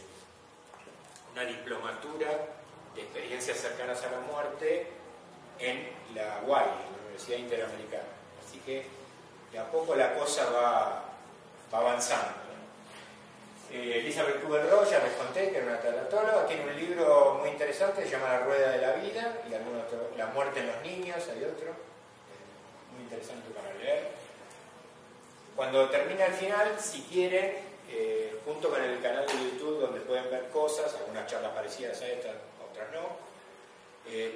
[1.32, 2.30] una diplomatura
[2.94, 4.86] de experiencias cercanas a la muerte
[5.58, 8.08] en la UAI, en la Universidad Interamericana.
[8.46, 8.86] Así que
[9.50, 11.04] de a poco la cosa va,
[11.72, 12.41] va avanzando.
[13.72, 18.04] Eh, Elizabeth Kubler-Ross, ya les conté que era una tanatóloga, tiene un libro muy interesante,
[18.04, 19.84] se llama La Rueda de la Vida, y algunos
[20.18, 24.08] La muerte en los niños, hay otro, eh, muy interesante para leer.
[25.56, 27.56] Cuando termina el final, si quieren,
[27.88, 32.08] eh, junto con el canal de YouTube donde pueden ver cosas, algunas charlas parecidas a
[32.08, 32.32] estas,
[32.70, 33.22] otras no,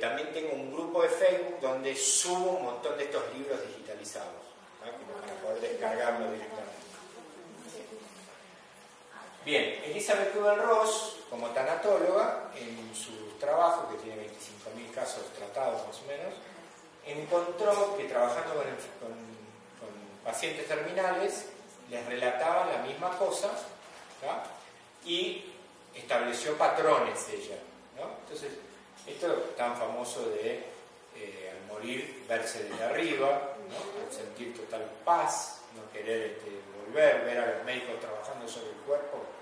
[0.00, 4.46] también tengo un grupo de Facebook donde subo un montón de estos libros digitalizados,
[4.80, 6.85] para poder descargarlos directamente.
[9.46, 16.06] Bien, Elizabeth Kubel-Ross, como tanatóloga, en su trabajo, que tiene 25.000 casos tratados más o
[16.08, 16.34] menos,
[17.06, 19.14] encontró que trabajando con,
[20.24, 21.50] pacientes terminales,
[21.88, 23.52] les relataba la misma cosa
[25.04, 25.44] y
[25.94, 27.58] estableció patrones ella.
[28.22, 28.50] Entonces,
[29.06, 30.64] esto tan famoso de
[31.14, 33.54] eh, al morir verse desde arriba,
[34.10, 36.50] sentir total paz, no querer este,
[36.84, 39.35] volver, ver a los médicos trabajando sobre el cuerpo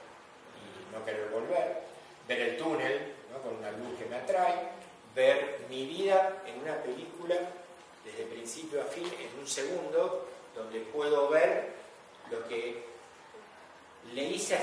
[0.94, 1.82] no querer volver,
[2.26, 4.68] ver el túnel con una luz que me atrae,
[5.14, 7.34] ver mi vida en una película
[8.04, 11.72] desde principio a fin en un segundo, donde puedo ver
[12.30, 12.84] lo que
[14.12, 14.58] le hice,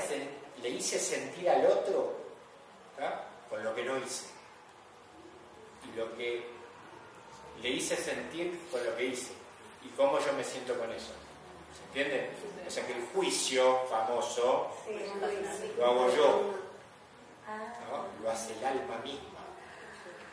[0.62, 2.16] le hice sentir al otro
[3.48, 4.26] con lo que no hice.
[5.84, 6.44] Y lo que
[7.60, 9.32] le hice sentir con lo que hice.
[9.84, 11.12] Y cómo yo me siento con eso.
[11.76, 12.30] ¿Se entiende?
[12.66, 14.70] O sea que el juicio famoso
[15.76, 16.54] lo hago yo,
[18.22, 19.40] lo hace el alma misma,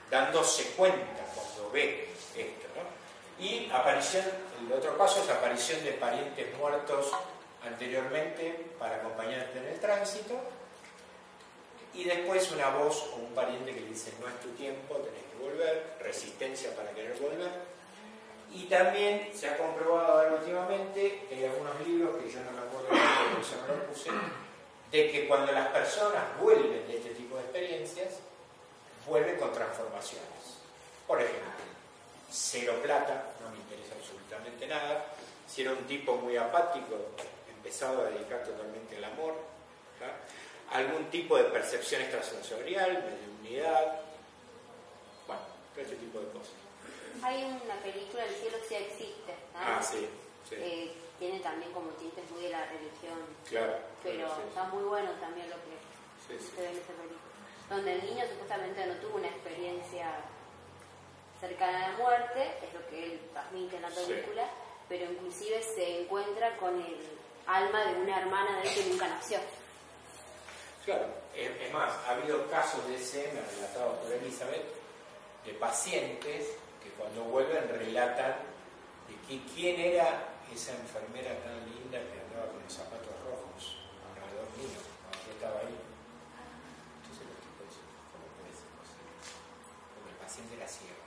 [0.09, 2.67] dándose cuenta cuando ve esto.
[3.39, 4.25] Y aparición,
[4.61, 7.11] el otro paso es aparición de parientes muertos
[7.65, 10.39] anteriormente para acompañarte en el tránsito.
[11.93, 15.23] Y después una voz o un pariente que le dice, no es tu tiempo, tenés
[15.23, 17.78] que volver, resistencia para querer volver
[18.53, 23.41] y también se ha comprobado últimamente, hay algunos libros que yo no me acuerdo de
[23.41, 24.09] eso no lo puse,
[24.91, 28.15] de que cuando las personas vuelven de este tipo de experiencias,
[29.07, 30.27] vuelven con transformaciones.
[31.07, 31.49] Por ejemplo,
[32.31, 35.05] cero plata, no me interesa absolutamente nada.
[35.47, 36.95] Si era un tipo muy apático,
[37.49, 39.35] empezado a dedicar totalmente al amor.
[40.71, 43.03] Algún tipo de percepción extrasensorial,
[43.41, 44.01] unidad,
[45.25, 45.41] bueno,
[45.73, 46.68] todo este tipo de cosas.
[47.23, 49.35] Hay una película, El cielo sí existe.
[49.55, 50.07] Ah, sí.
[50.51, 53.19] Eh, tiene también como tintes muy de la religión.
[53.47, 53.77] Claro.
[54.03, 57.19] Pero está muy bueno también lo que se ve en esa película.
[57.69, 60.07] Donde el niño supuestamente no tuvo una experiencia
[61.39, 64.49] cercana a la muerte, es lo que él transmite en la película,
[64.87, 66.97] pero inclusive se encuentra con el
[67.45, 69.39] alma de una hermana de él que nunca nació.
[70.85, 74.65] Claro, es más, ha habido casos de escena relatados por Elizabeth
[75.45, 76.47] de pacientes
[76.97, 78.35] cuando vuelven relatan
[79.07, 84.81] de quién era esa enfermera tan linda que andaba con los zapatos rojos alrededor mío
[85.05, 85.77] cuando yo estaba ahí.
[85.77, 87.69] Entonces los tipos
[88.09, 89.13] ¿cómo puede ser posible?
[89.93, 91.05] Porque el paciente era ciego.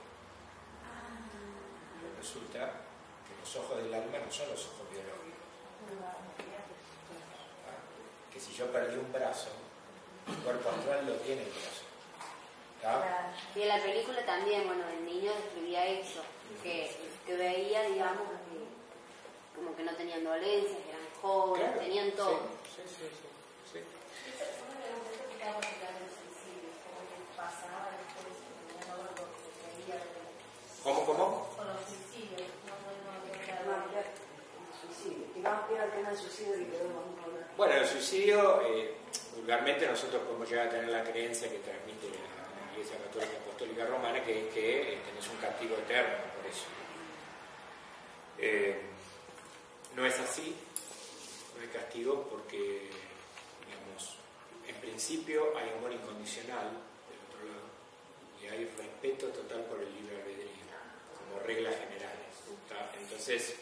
[1.99, 2.61] Pero resulta
[3.27, 5.47] que los ojos del alma no son los ojos biológicos.
[8.31, 9.51] Que si yo perdí un brazo,
[10.27, 11.82] el cuerpo astral lo tiene el brazo.
[13.55, 16.21] Y en la película también, bueno, el niño describía eso,
[16.61, 16.91] que,
[17.25, 22.39] que veía, digamos, que, como que no tenían dolencias, eran jóvenes, tenían todo.
[22.75, 23.29] Sí, sí, sí.
[23.71, 23.79] sí,
[30.83, 31.47] ¿Cómo, cómo?
[31.55, 32.41] Con los suicidios.
[37.55, 38.95] Bueno, el suicidio, eh,
[39.35, 42.32] vulgarmente nosotros podemos llegar a tener la creencia que transmite la
[42.73, 46.65] Iglesia Católica Apostólica Romana, que es que eh, tenés un castigo eterno por eso.
[48.39, 48.81] Eh,
[49.95, 50.55] no es así,
[51.55, 52.89] no hay castigo porque,
[53.65, 54.17] digamos,
[54.67, 56.69] en principio hay amor incondicional
[57.07, 57.69] del otro lado
[58.41, 60.65] y hay respeto total por el libre albedrío,
[61.17, 62.03] como reglas generales.
[62.99, 63.55] Entonces,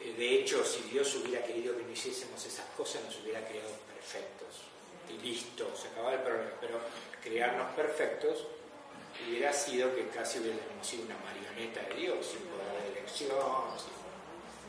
[0.00, 3.70] eh, de hecho, si Dios hubiera querido que no hiciésemos esas cosas, nos hubiera creado
[3.92, 4.71] perfectos.
[5.12, 6.50] Y listo, se acaba el problema.
[6.60, 6.80] Pero
[7.22, 8.46] crearnos perfectos
[9.26, 13.30] hubiera sido que casi hubiéramos sido una marioneta de Dios, sin poder de elección.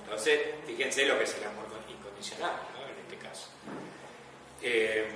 [0.04, 2.86] Entonces, fíjense lo que es el amor incondicional, ¿no?
[2.86, 3.48] en este caso.
[4.62, 5.08] Eh,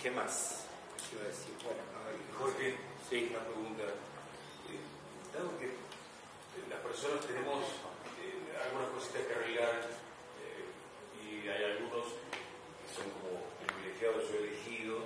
[0.00, 0.64] ¿Qué más?
[0.96, 1.54] ¿Qué iba a decir?
[1.64, 2.38] Bueno, ¿no?
[2.38, 2.76] Jorge,
[3.08, 3.28] sí.
[3.30, 3.82] una pregunta.
[3.84, 4.80] Eh,
[5.34, 5.72] dado que
[6.70, 7.64] las personas tenemos
[8.64, 9.88] algunas cositas que arreglar
[10.40, 10.64] eh,
[11.20, 13.44] y hay algunos que son como
[13.80, 15.04] privilegiados o elegidos,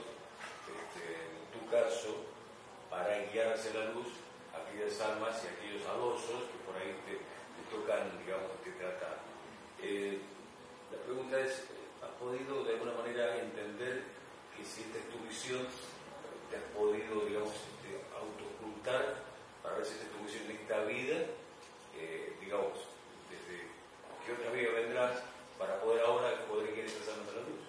[0.66, 2.26] este, en tu caso,
[2.90, 4.10] para guiar hacia la luz
[4.50, 7.22] aquellas almas y aquellos adosos que por ahí te,
[7.70, 9.18] tocan, digamos, te tratan.
[9.82, 10.18] Eh,
[10.92, 11.64] la pregunta es,
[12.02, 14.04] ¿has podido de alguna manera entender
[14.56, 15.66] que si esta es tu misión,
[16.50, 17.98] te has podido, digamos, este,
[19.62, 21.16] para ver si esta es tu misión en esta vida,
[21.96, 22.78] eh, digamos,
[24.26, 25.22] ¿qué otra vida vendrás
[25.58, 27.63] para poder ahora poder ir expresando la luz?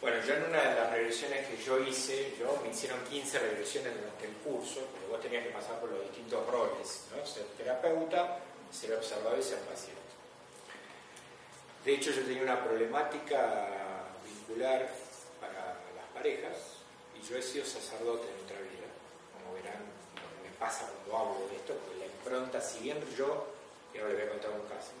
[0.00, 3.94] Bueno, yo en una de las regresiones que yo hice, yo me hicieron 15 regresiones
[3.94, 7.26] durante el curso, porque vos tenías que pasar por los distintos roles, ¿no?
[7.26, 8.38] ser terapeuta,
[8.70, 9.98] ser observador y ser paciente.
[11.84, 14.88] De hecho, yo tenía una problemática vincular
[15.40, 16.78] para las parejas
[17.18, 18.86] y yo he sido sacerdote en otra vida,
[19.34, 19.82] como verán,
[20.44, 23.48] me pasa cuando hablo de esto, porque la impronta, si bien yo,
[23.92, 24.92] y ahora les voy a contar un caso,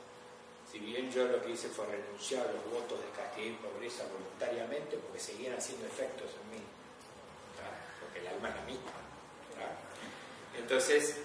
[0.70, 4.04] si bien yo lo que hice fue renunciar a los votos de castidad y pobreza
[4.12, 6.64] voluntariamente porque seguían haciendo efectos en mí,
[8.00, 8.78] porque el alma era mí.
[10.58, 11.16] Entonces,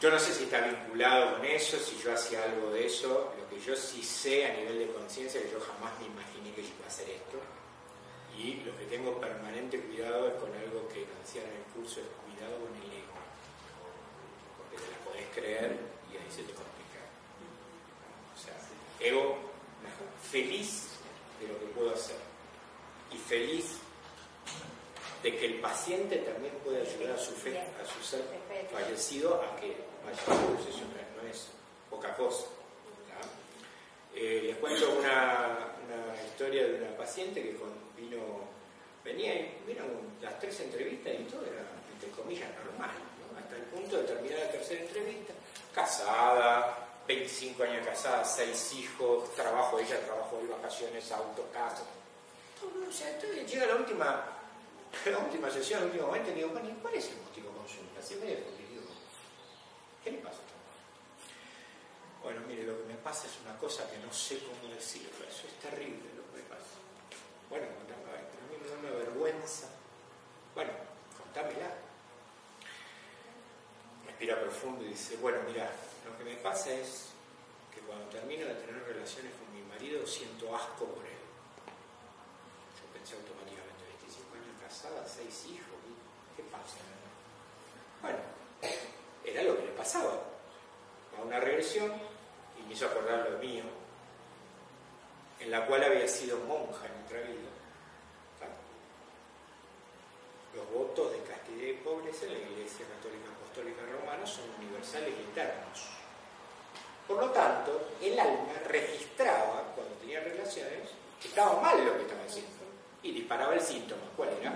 [0.00, 3.48] yo no sé si está vinculado con eso, si yo hacía algo de eso, lo
[3.48, 6.84] que yo sí sé a nivel de conciencia, que yo jamás me imaginé que iba
[6.84, 7.38] a hacer esto,
[8.36, 12.00] y lo que tengo permanente cuidado es con algo que nos decían en el curso,
[12.00, 13.16] es cuidado con el ego,
[14.58, 15.78] porque te la podés creer
[16.12, 16.52] y ahí se te
[19.04, 19.36] ego
[20.30, 20.88] feliz
[21.40, 22.16] de lo que puedo hacer.
[23.12, 23.78] Y feliz
[25.22, 28.22] de que el paciente también pueda ayudar a su, fe, a su ser
[28.72, 31.48] fallecido a que vaya a no es
[31.88, 32.46] poca cosa.
[34.14, 35.72] Eh, les cuento una,
[36.24, 37.56] historia de una paciente que
[37.96, 38.18] vino,
[39.04, 39.82] venía y vino
[40.22, 42.90] las tres entrevistas y todo era, entre comillas, normal,
[43.38, 45.32] hasta el punto de terminar la tercera entrevista,
[45.74, 51.84] casada, 25 años casada, 6 hijos, trabajo ella, trabajo de vacaciones, auto, casa.
[52.58, 54.24] Todo, o sea, llega la última,
[55.04, 58.00] la última sesión, el último momento, y digo, bueno, ¿cuál es el motivo de consulta?
[58.20, 58.86] Me digo,
[60.02, 64.12] ¿qué le pasa a Bueno, mire, lo que me pasa es una cosa que no
[64.12, 66.76] sé cómo decirlo, eso es terrible lo que me pasa.
[67.50, 69.68] Bueno, contame, a mí me da una vergüenza.
[70.54, 70.70] Bueno,
[71.18, 71.74] contámela.
[74.06, 75.70] Respira profundo y dice, bueno, mira,
[76.04, 77.06] lo que me pasa es
[77.74, 81.22] que cuando termino de tener relaciones con mi marido siento asco por él.
[82.78, 85.78] Yo pensé automáticamente, 25 años casada, 6 hijos,
[86.36, 86.78] ¿qué pasa?
[88.02, 88.18] Bueno,
[89.24, 90.22] era lo que le pasaba.
[91.18, 91.92] A una regresión
[92.58, 93.64] y me hizo acordar lo mío,
[95.40, 97.50] en la cual había sido monja en otra vida.
[100.54, 105.30] Los votos de castidad y pobreza en la Iglesia Católica Apostólica Romana son universales y
[105.30, 105.86] eternos.
[107.06, 110.90] Por lo tanto, el alma registraba, cuando tenía relaciones,
[111.22, 112.50] que estaba mal lo que estaba haciendo
[113.04, 114.02] y disparaba el síntoma.
[114.16, 114.52] ¿Cuál era?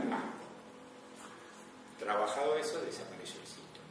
[2.00, 3.86] Trabajado eso, desapareció el síntoma.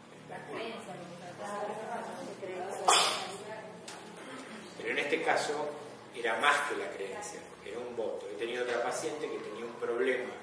[4.78, 5.70] Pero en este caso
[6.14, 8.28] era más que la creencia, era un voto.
[8.30, 10.34] He tenido otra paciente que tenía un problema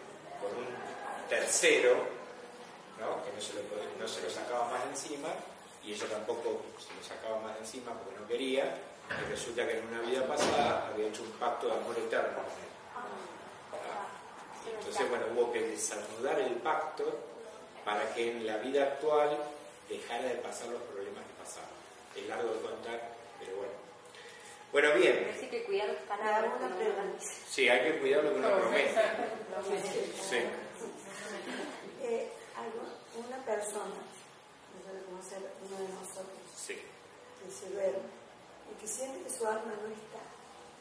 [0.40, 2.24] con un tercero,
[3.01, 3.24] ¿no?
[3.24, 3.62] que no se, lo,
[3.99, 5.28] no se lo sacaba más encima,
[5.84, 8.74] y ella tampoco se lo sacaba más encima porque no quería,
[9.11, 12.45] y resulta que en una vida pasada había hecho un pacto de amor eterno con
[12.45, 12.74] él.
[14.78, 17.05] Entonces, bueno, hubo que desanudar el pacto
[17.84, 19.36] para que en la vida actual
[19.88, 21.68] dejara de pasar los problemas que pasaban.
[22.16, 23.01] Es largo de contar,
[23.38, 23.72] pero bueno.
[24.72, 25.32] Bueno, bien.
[25.40, 26.53] Hay que cuidar las palabras.
[27.49, 28.95] Sí, hay que cuidar lo que uno promete.
[30.28, 30.38] Sí.
[33.14, 34.00] Una persona,
[35.06, 36.74] como ser uno de nosotros, sí.
[36.74, 38.10] que se duerme
[38.70, 40.22] y que siente que su alma no está,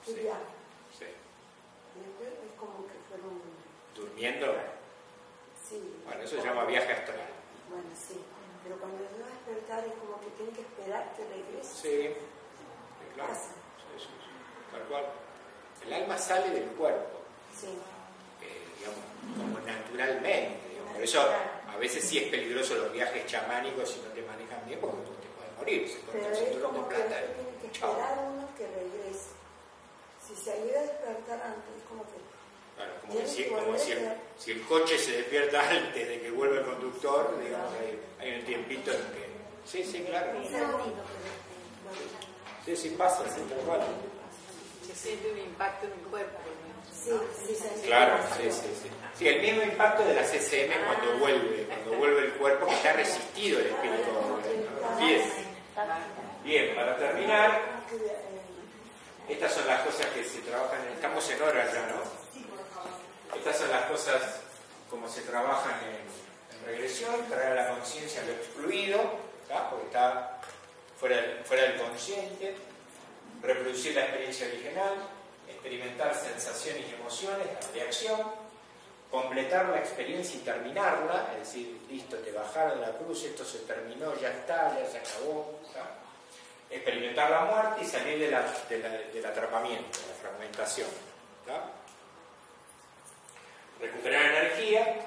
[0.06, 0.20] que sí.
[0.22, 0.40] viaja.
[0.98, 1.06] Sí.
[1.06, 3.42] Y después es como que fuera un...
[3.96, 4.48] ¿Durmiendo?
[5.70, 6.02] Sí.
[6.06, 7.30] Bueno, eso se llama viaje astral.
[7.70, 8.20] Bueno, sí.
[8.64, 11.74] Pero cuando yo a despertar es como que tiene que esperar que regrese.
[11.74, 13.34] Sí, sí claro.
[14.72, 15.06] Tal cual.
[15.86, 17.20] El alma sale del cuerpo.
[17.60, 17.68] Sí.
[18.42, 19.04] Eh, digamos,
[19.38, 20.70] como naturalmente.
[20.70, 20.94] Digamos.
[20.94, 21.30] Por eso
[21.84, 25.28] veces sí es peligroso los viajes chamánicos si no te manejan bien porque tú te
[25.36, 25.90] puedes morir.
[25.90, 29.36] Se Pero es como que plata, tiene que esperar uno que regrese.
[30.26, 32.24] Si se ayuda a despertar antes, es como que...
[32.78, 36.32] Claro, como, que si, como si, el, si, el, coche se despierta antes de que
[36.32, 39.34] vuelva el conductor, digamos, hay, hay un tiempito en que...
[39.66, 40.32] Sí, sí, claro.
[42.66, 43.82] Sí, sí pasa, sí, tal cual.
[44.88, 46.40] Se siente un impacto en el cuerpo.
[46.94, 47.12] Sí,
[47.46, 48.90] sí, sí, claro, sí, sí, sí.
[49.18, 52.94] Sí, el mismo impacto de la CCM cuando vuelve, cuando vuelve el cuerpo que está
[52.94, 54.10] resistido el espíritu.
[55.00, 55.22] Bien,
[56.44, 57.62] bien, para terminar,
[59.30, 63.38] estas son las cosas que se trabajan, estamos en hora ya, ¿no?
[63.38, 64.42] Estas son las cosas
[64.90, 69.00] como se trabajan en, en regresión, traer a la conciencia lo excluido,
[69.48, 69.70] ¿tá?
[69.70, 70.40] porque está
[71.00, 72.56] fuera, fuera del consciente,
[73.42, 74.94] reproducir la experiencia original,
[75.50, 78.22] experimentar sensaciones y emociones, la reacción,
[79.14, 84.20] completar la experiencia y terminarla, es decir, listo, te bajaron la cruz, esto se terminó,
[84.20, 85.60] ya está, ya se acabó.
[86.68, 90.88] Experimentar la muerte y salir del atrapamiento, de la fragmentación.
[93.80, 95.06] Recuperar energía.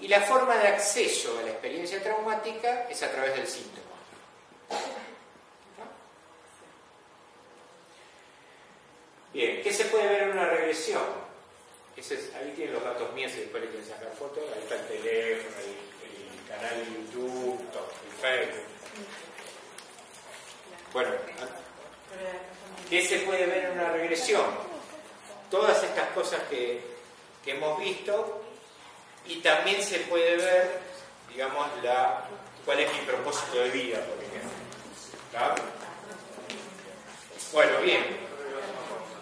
[0.00, 3.96] Y la forma de acceso a la experiencia traumática es a través del síntoma.
[9.32, 11.25] Bien, ¿qué se puede ver en una regresión?
[12.12, 14.44] Ahí tienen los datos míos y después le quieren sacar fotos.
[14.54, 18.64] Ahí está el teléfono, el, canal de YouTube, todo, el Facebook.
[20.92, 21.10] Bueno,
[22.88, 24.44] ¿qué se puede ver en una regresión?
[25.50, 26.80] Todas estas cosas que,
[27.44, 28.44] que hemos visto
[29.26, 30.78] y también se puede ver,
[31.28, 32.28] digamos, la,
[32.64, 34.50] cuál es mi propósito de vida, por ejemplo.
[35.32, 35.54] ¿Está?
[37.52, 38.04] Bueno, bien.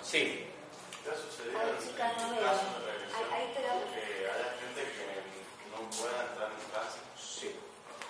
[0.02, 0.43] Sí.
[1.04, 3.28] ¿Te ha sucedido en casos de regresión
[3.92, 5.04] que haya gente que
[5.70, 6.98] no pueda entrar en casa?
[7.20, 7.50] Sí.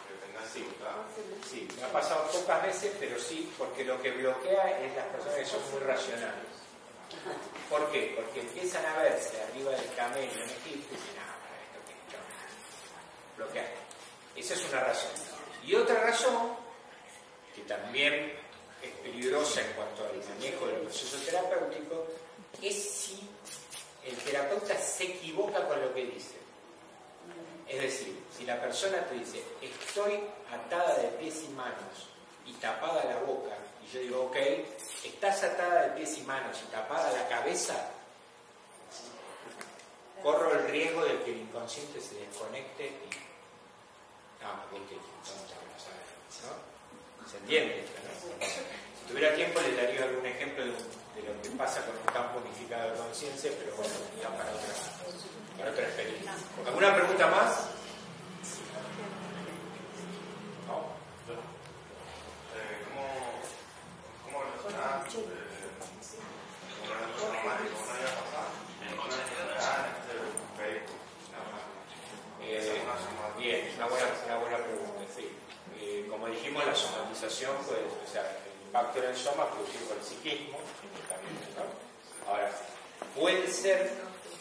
[0.06, 0.60] Que tenga Sí.
[0.60, 0.96] dificultad.
[1.50, 5.36] Sí, me ha pasado pocas veces, pero sí, porque lo que bloquea es las personas
[5.38, 6.54] que son muy racionales.
[7.68, 8.12] ¿Por qué?
[8.16, 13.36] Porque empiezan a verse arriba del camello en Egipto y dicen, ah, para esto que
[13.36, 13.66] bloquear.
[14.36, 15.10] Esa es una razón.
[15.64, 16.56] Y otra razón,
[17.54, 18.38] que también
[18.82, 22.06] es peligrosa en cuanto al manejo del proceso terapéutico,
[22.62, 23.20] es si
[24.04, 26.34] el terapeuta se equivoca con lo que dice.
[27.68, 30.20] Es decir, si la persona te dice, estoy
[30.52, 32.08] atada de pies y manos
[32.46, 34.36] y tapada la boca, y yo digo, ok,
[35.04, 37.90] estás atada de pies y manos y tapada la cabeza,
[40.22, 43.24] corro el riesgo de que el inconsciente se desconecte y...
[44.42, 47.30] No, porque vamos a que no ¿no?
[47.30, 48.46] ¿Se entiende esto, no?
[48.46, 50.72] Si tuviera tiempo le daría algún ejemplo de,
[51.14, 54.74] de, lo que pasa con un campo unificado de conciencia, pero bueno, ya para otra,
[55.58, 56.32] para otra experiencia.
[56.66, 57.50] ¿Alguna pregunta más?
[60.66, 60.94] ¿No?
[62.84, 63.04] ¿Cómo,
[64.24, 65.04] cómo relacionar
[72.46, 72.74] eh,
[73.38, 74.58] bien, una buena.
[75.80, 79.96] Eh, como dijimos, la somatización, pues, o sea, el impacto en el soma producido por
[79.98, 80.58] el psiquismo,
[83.14, 83.90] puede ser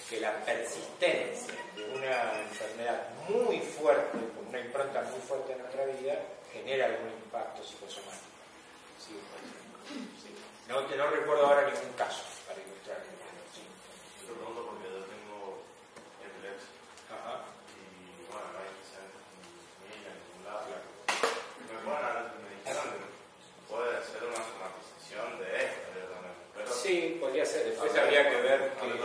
[0.10, 5.86] que la persistencia de una enfermedad muy fuerte, con una impronta muy fuerte en nuestra
[5.86, 6.20] vida,
[6.52, 8.34] genere algún impacto psicosomático.
[9.00, 9.14] Sí,
[10.22, 10.34] sí.
[10.68, 12.98] No, no recuerdo ahora ningún caso para ilustrar.
[13.54, 13.62] Sí.
[14.22, 15.62] Yo te pregunto porque yo tengo
[16.22, 16.70] epilepsia
[17.10, 17.46] Ajá.
[17.78, 20.62] y bueno, no hay especialistas en familia, en ningún lado.
[26.54, 26.74] Claro.
[27.24, 27.66] Podría ser.
[27.66, 29.00] Después habría que ver que, también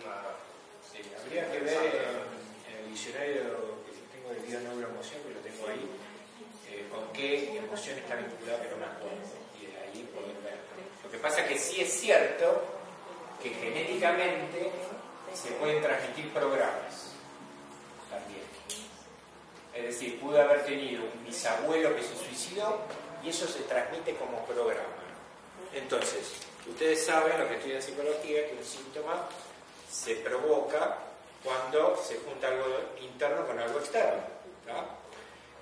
[0.00, 0.32] la...
[0.80, 3.34] sí, habría que ver en, en el diccionario
[3.84, 5.84] que yo tengo de bio-neuroemoción, que lo tengo ahí,
[6.72, 9.36] eh, con qué emoción está vinculada, pero no acuerdo.
[9.60, 10.56] Y de ahí poder ver.
[11.04, 12.64] Lo que pasa es que sí es cierto
[13.42, 14.72] que genéticamente
[15.34, 17.12] se pueden transmitir programas
[18.08, 18.44] también.
[19.74, 22.80] Es decir, pude haber tenido un bisabuelo que se suicidó
[23.22, 24.94] y eso se transmite como programa.
[25.74, 29.28] Entonces, ustedes saben, lo que estudian psicología, que un síntoma
[29.90, 30.98] se provoca
[31.42, 32.64] cuando se junta algo
[33.00, 34.22] interno con algo externo.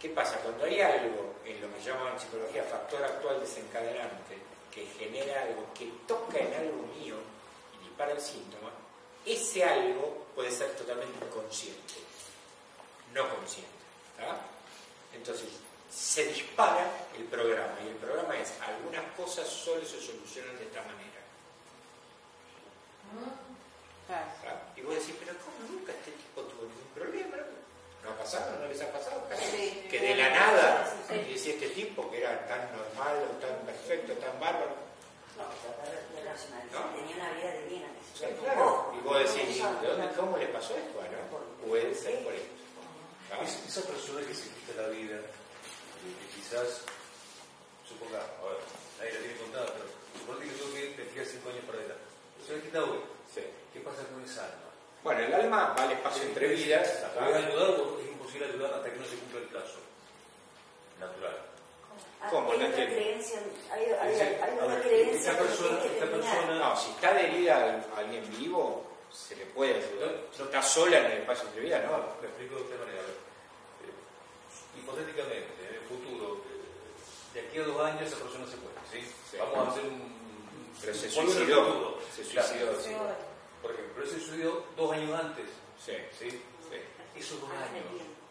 [0.01, 0.39] ¿Qué pasa?
[0.39, 4.37] Cuando hay algo en lo que llaman psicología factor actual desencadenante
[4.73, 7.17] que genera algo que toca en algo mío
[7.75, 8.71] y dispara el síntoma,
[9.25, 11.95] ese algo puede ser totalmente inconsciente,
[13.13, 13.71] no consciente.
[15.15, 15.49] Entonces,
[15.93, 20.81] se dispara el programa y el programa es algunas cosas solo se solucionan de esta
[20.83, 21.21] manera.
[24.09, 24.63] ¿tá?
[24.77, 27.37] Y vos decís, pero ¿cómo nunca este tipo tuvo ningún problema?
[28.05, 28.59] ¿No ha pasado?
[28.59, 29.23] ¿No les ha pasado?
[29.51, 29.87] Sí.
[29.91, 31.15] Que de la nada, Sí.
[31.15, 34.75] y decía este tipo que era tan normal, o tan perfecto, tan bárbaro.
[35.37, 35.45] No.
[36.73, 36.97] ¿No?
[36.97, 37.87] Tenía una vida divina.
[38.19, 38.93] Sea, claro.
[38.99, 41.01] Y vos decís, ¿de dónde, cómo le pasó esto?
[41.01, 41.69] ¿no?
[41.69, 42.49] Puede ser por esto.
[43.43, 45.19] Es- esa persona que se quita la vida,
[46.03, 46.83] que quizás,
[47.87, 48.59] supongamos, a ver,
[48.99, 49.87] nadie la tiene contada, pero
[50.19, 52.05] suponete que tengo que investigar cinco años para adelante.
[52.47, 52.99] Se la quita hoy.
[53.33, 53.43] Sí.
[53.73, 54.69] ¿Qué pasa con esa alma?
[55.03, 57.01] Bueno, el alma va al espacio entre vidas.
[57.03, 59.79] ¿La puedes ayudar o es imposible ayudar hasta que no se cumpla el plazo?
[61.01, 61.39] Natural.
[62.31, 62.53] ¿Cómo?
[62.53, 62.95] Hay No una entiendo.
[62.95, 63.41] creencia,
[63.73, 66.77] hay, hay, Dice, hay a una ver, creencia esta que persona- que esta persona- No,
[66.77, 70.15] si está adherida a alguien vivo, se le puede ayudar.
[70.37, 71.99] Si está sola en el espacio entre vidas, no.
[72.21, 73.01] Me explico de otra manera.
[73.03, 76.61] Eh, hipotéticamente, en el futuro, eh,
[77.35, 79.01] de aquí a dos años esa persona se muere, ¿sí?
[79.31, 79.37] Sí.
[79.39, 80.13] Vamos a hacer un...
[80.81, 81.65] Pero se suicidó.
[81.65, 81.99] futuro.
[82.15, 82.49] Se Claro.
[82.49, 82.81] suicidó.
[82.83, 82.91] sí.
[83.63, 85.47] Por ejemplo, él se suicidó dos años antes,
[85.85, 86.29] Sí, ¿sí?
[86.31, 86.77] sí.
[87.19, 87.85] Esos dos Ah, años,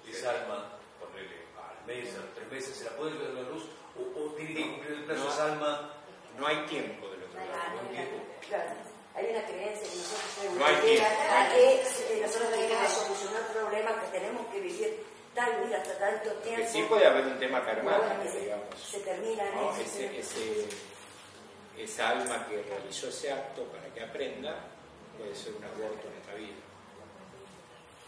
[0.10, 3.50] esa alma, ponele al mes, a los tres meses, ¿se la puede ayudar a la
[3.50, 3.64] luz?
[3.96, 5.30] ¿O, o tiene que cumplir el plazo No.
[5.34, 5.94] esa alma?
[6.38, 7.52] No hay tiempo del otro lado.
[7.56, 8.16] Ah, buen tiempo.
[8.48, 8.72] Claro,
[9.16, 11.08] hay una creencia que nosotros tenemos No hay que tiempo.
[11.52, 15.04] que nosotros tenemos que solucionar problemas que tenemos que vivir
[15.36, 16.68] tal vida hasta tanto tiempo.
[16.72, 18.66] sí puede haber un tema karmático, digamos.
[18.80, 19.72] se termina en ¿no?
[19.72, 20.68] eso, Ese, ese-
[21.78, 24.56] esa alma que realizó ese acto para que aprenda
[25.18, 26.56] puede ser un aborto en esta vida.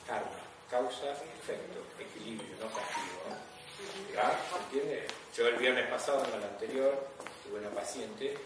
[0.08, 0.30] Karma,
[0.70, 3.24] causa, efecto, equilibrio, no castigo.
[4.14, 4.40] ¿Ya?
[5.36, 7.08] Yo el viernes pasado, en el anterior,
[7.44, 8.38] tuve una paciente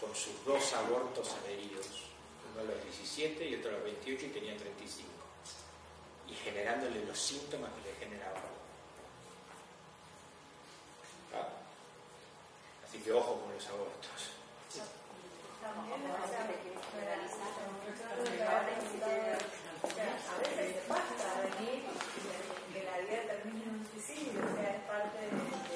[0.00, 1.86] con sus dos abortos adheridos,
[2.52, 5.08] uno a los 17 y otro a los 28 y tenía 35,
[6.28, 8.42] y generándole los síntomas que le generaban.
[11.34, 11.48] ¿Ah?
[12.86, 14.30] Así que ojo con los abortos.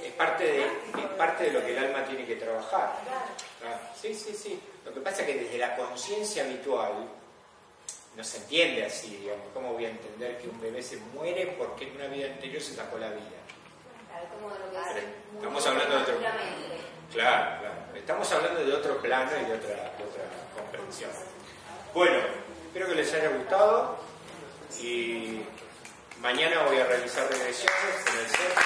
[0.02, 0.64] Es parte de...
[0.64, 2.96] Es parte de, lo que el alma tiene que trabajar.
[3.64, 4.60] Ah, sí, sí, sí.
[4.84, 7.08] Lo que pasa es que desde la conciencia habitual
[8.16, 9.46] no se entiende así, digamos.
[9.54, 12.74] ¿Cómo voy a entender que un bebé se muere porque en una vida anterior se
[12.74, 13.38] sacó la vida?
[14.94, 15.06] Pero
[15.38, 16.14] estamos hablando de otro-
[17.12, 17.70] claro.
[17.94, 20.24] Estamos hablando de otro plano y de otra, de otra
[20.56, 21.10] comprensión.
[21.94, 22.18] Bueno,
[22.66, 23.98] espero que les haya gustado
[24.80, 25.40] y
[26.20, 28.62] mañana voy a realizar regresiones en el centro.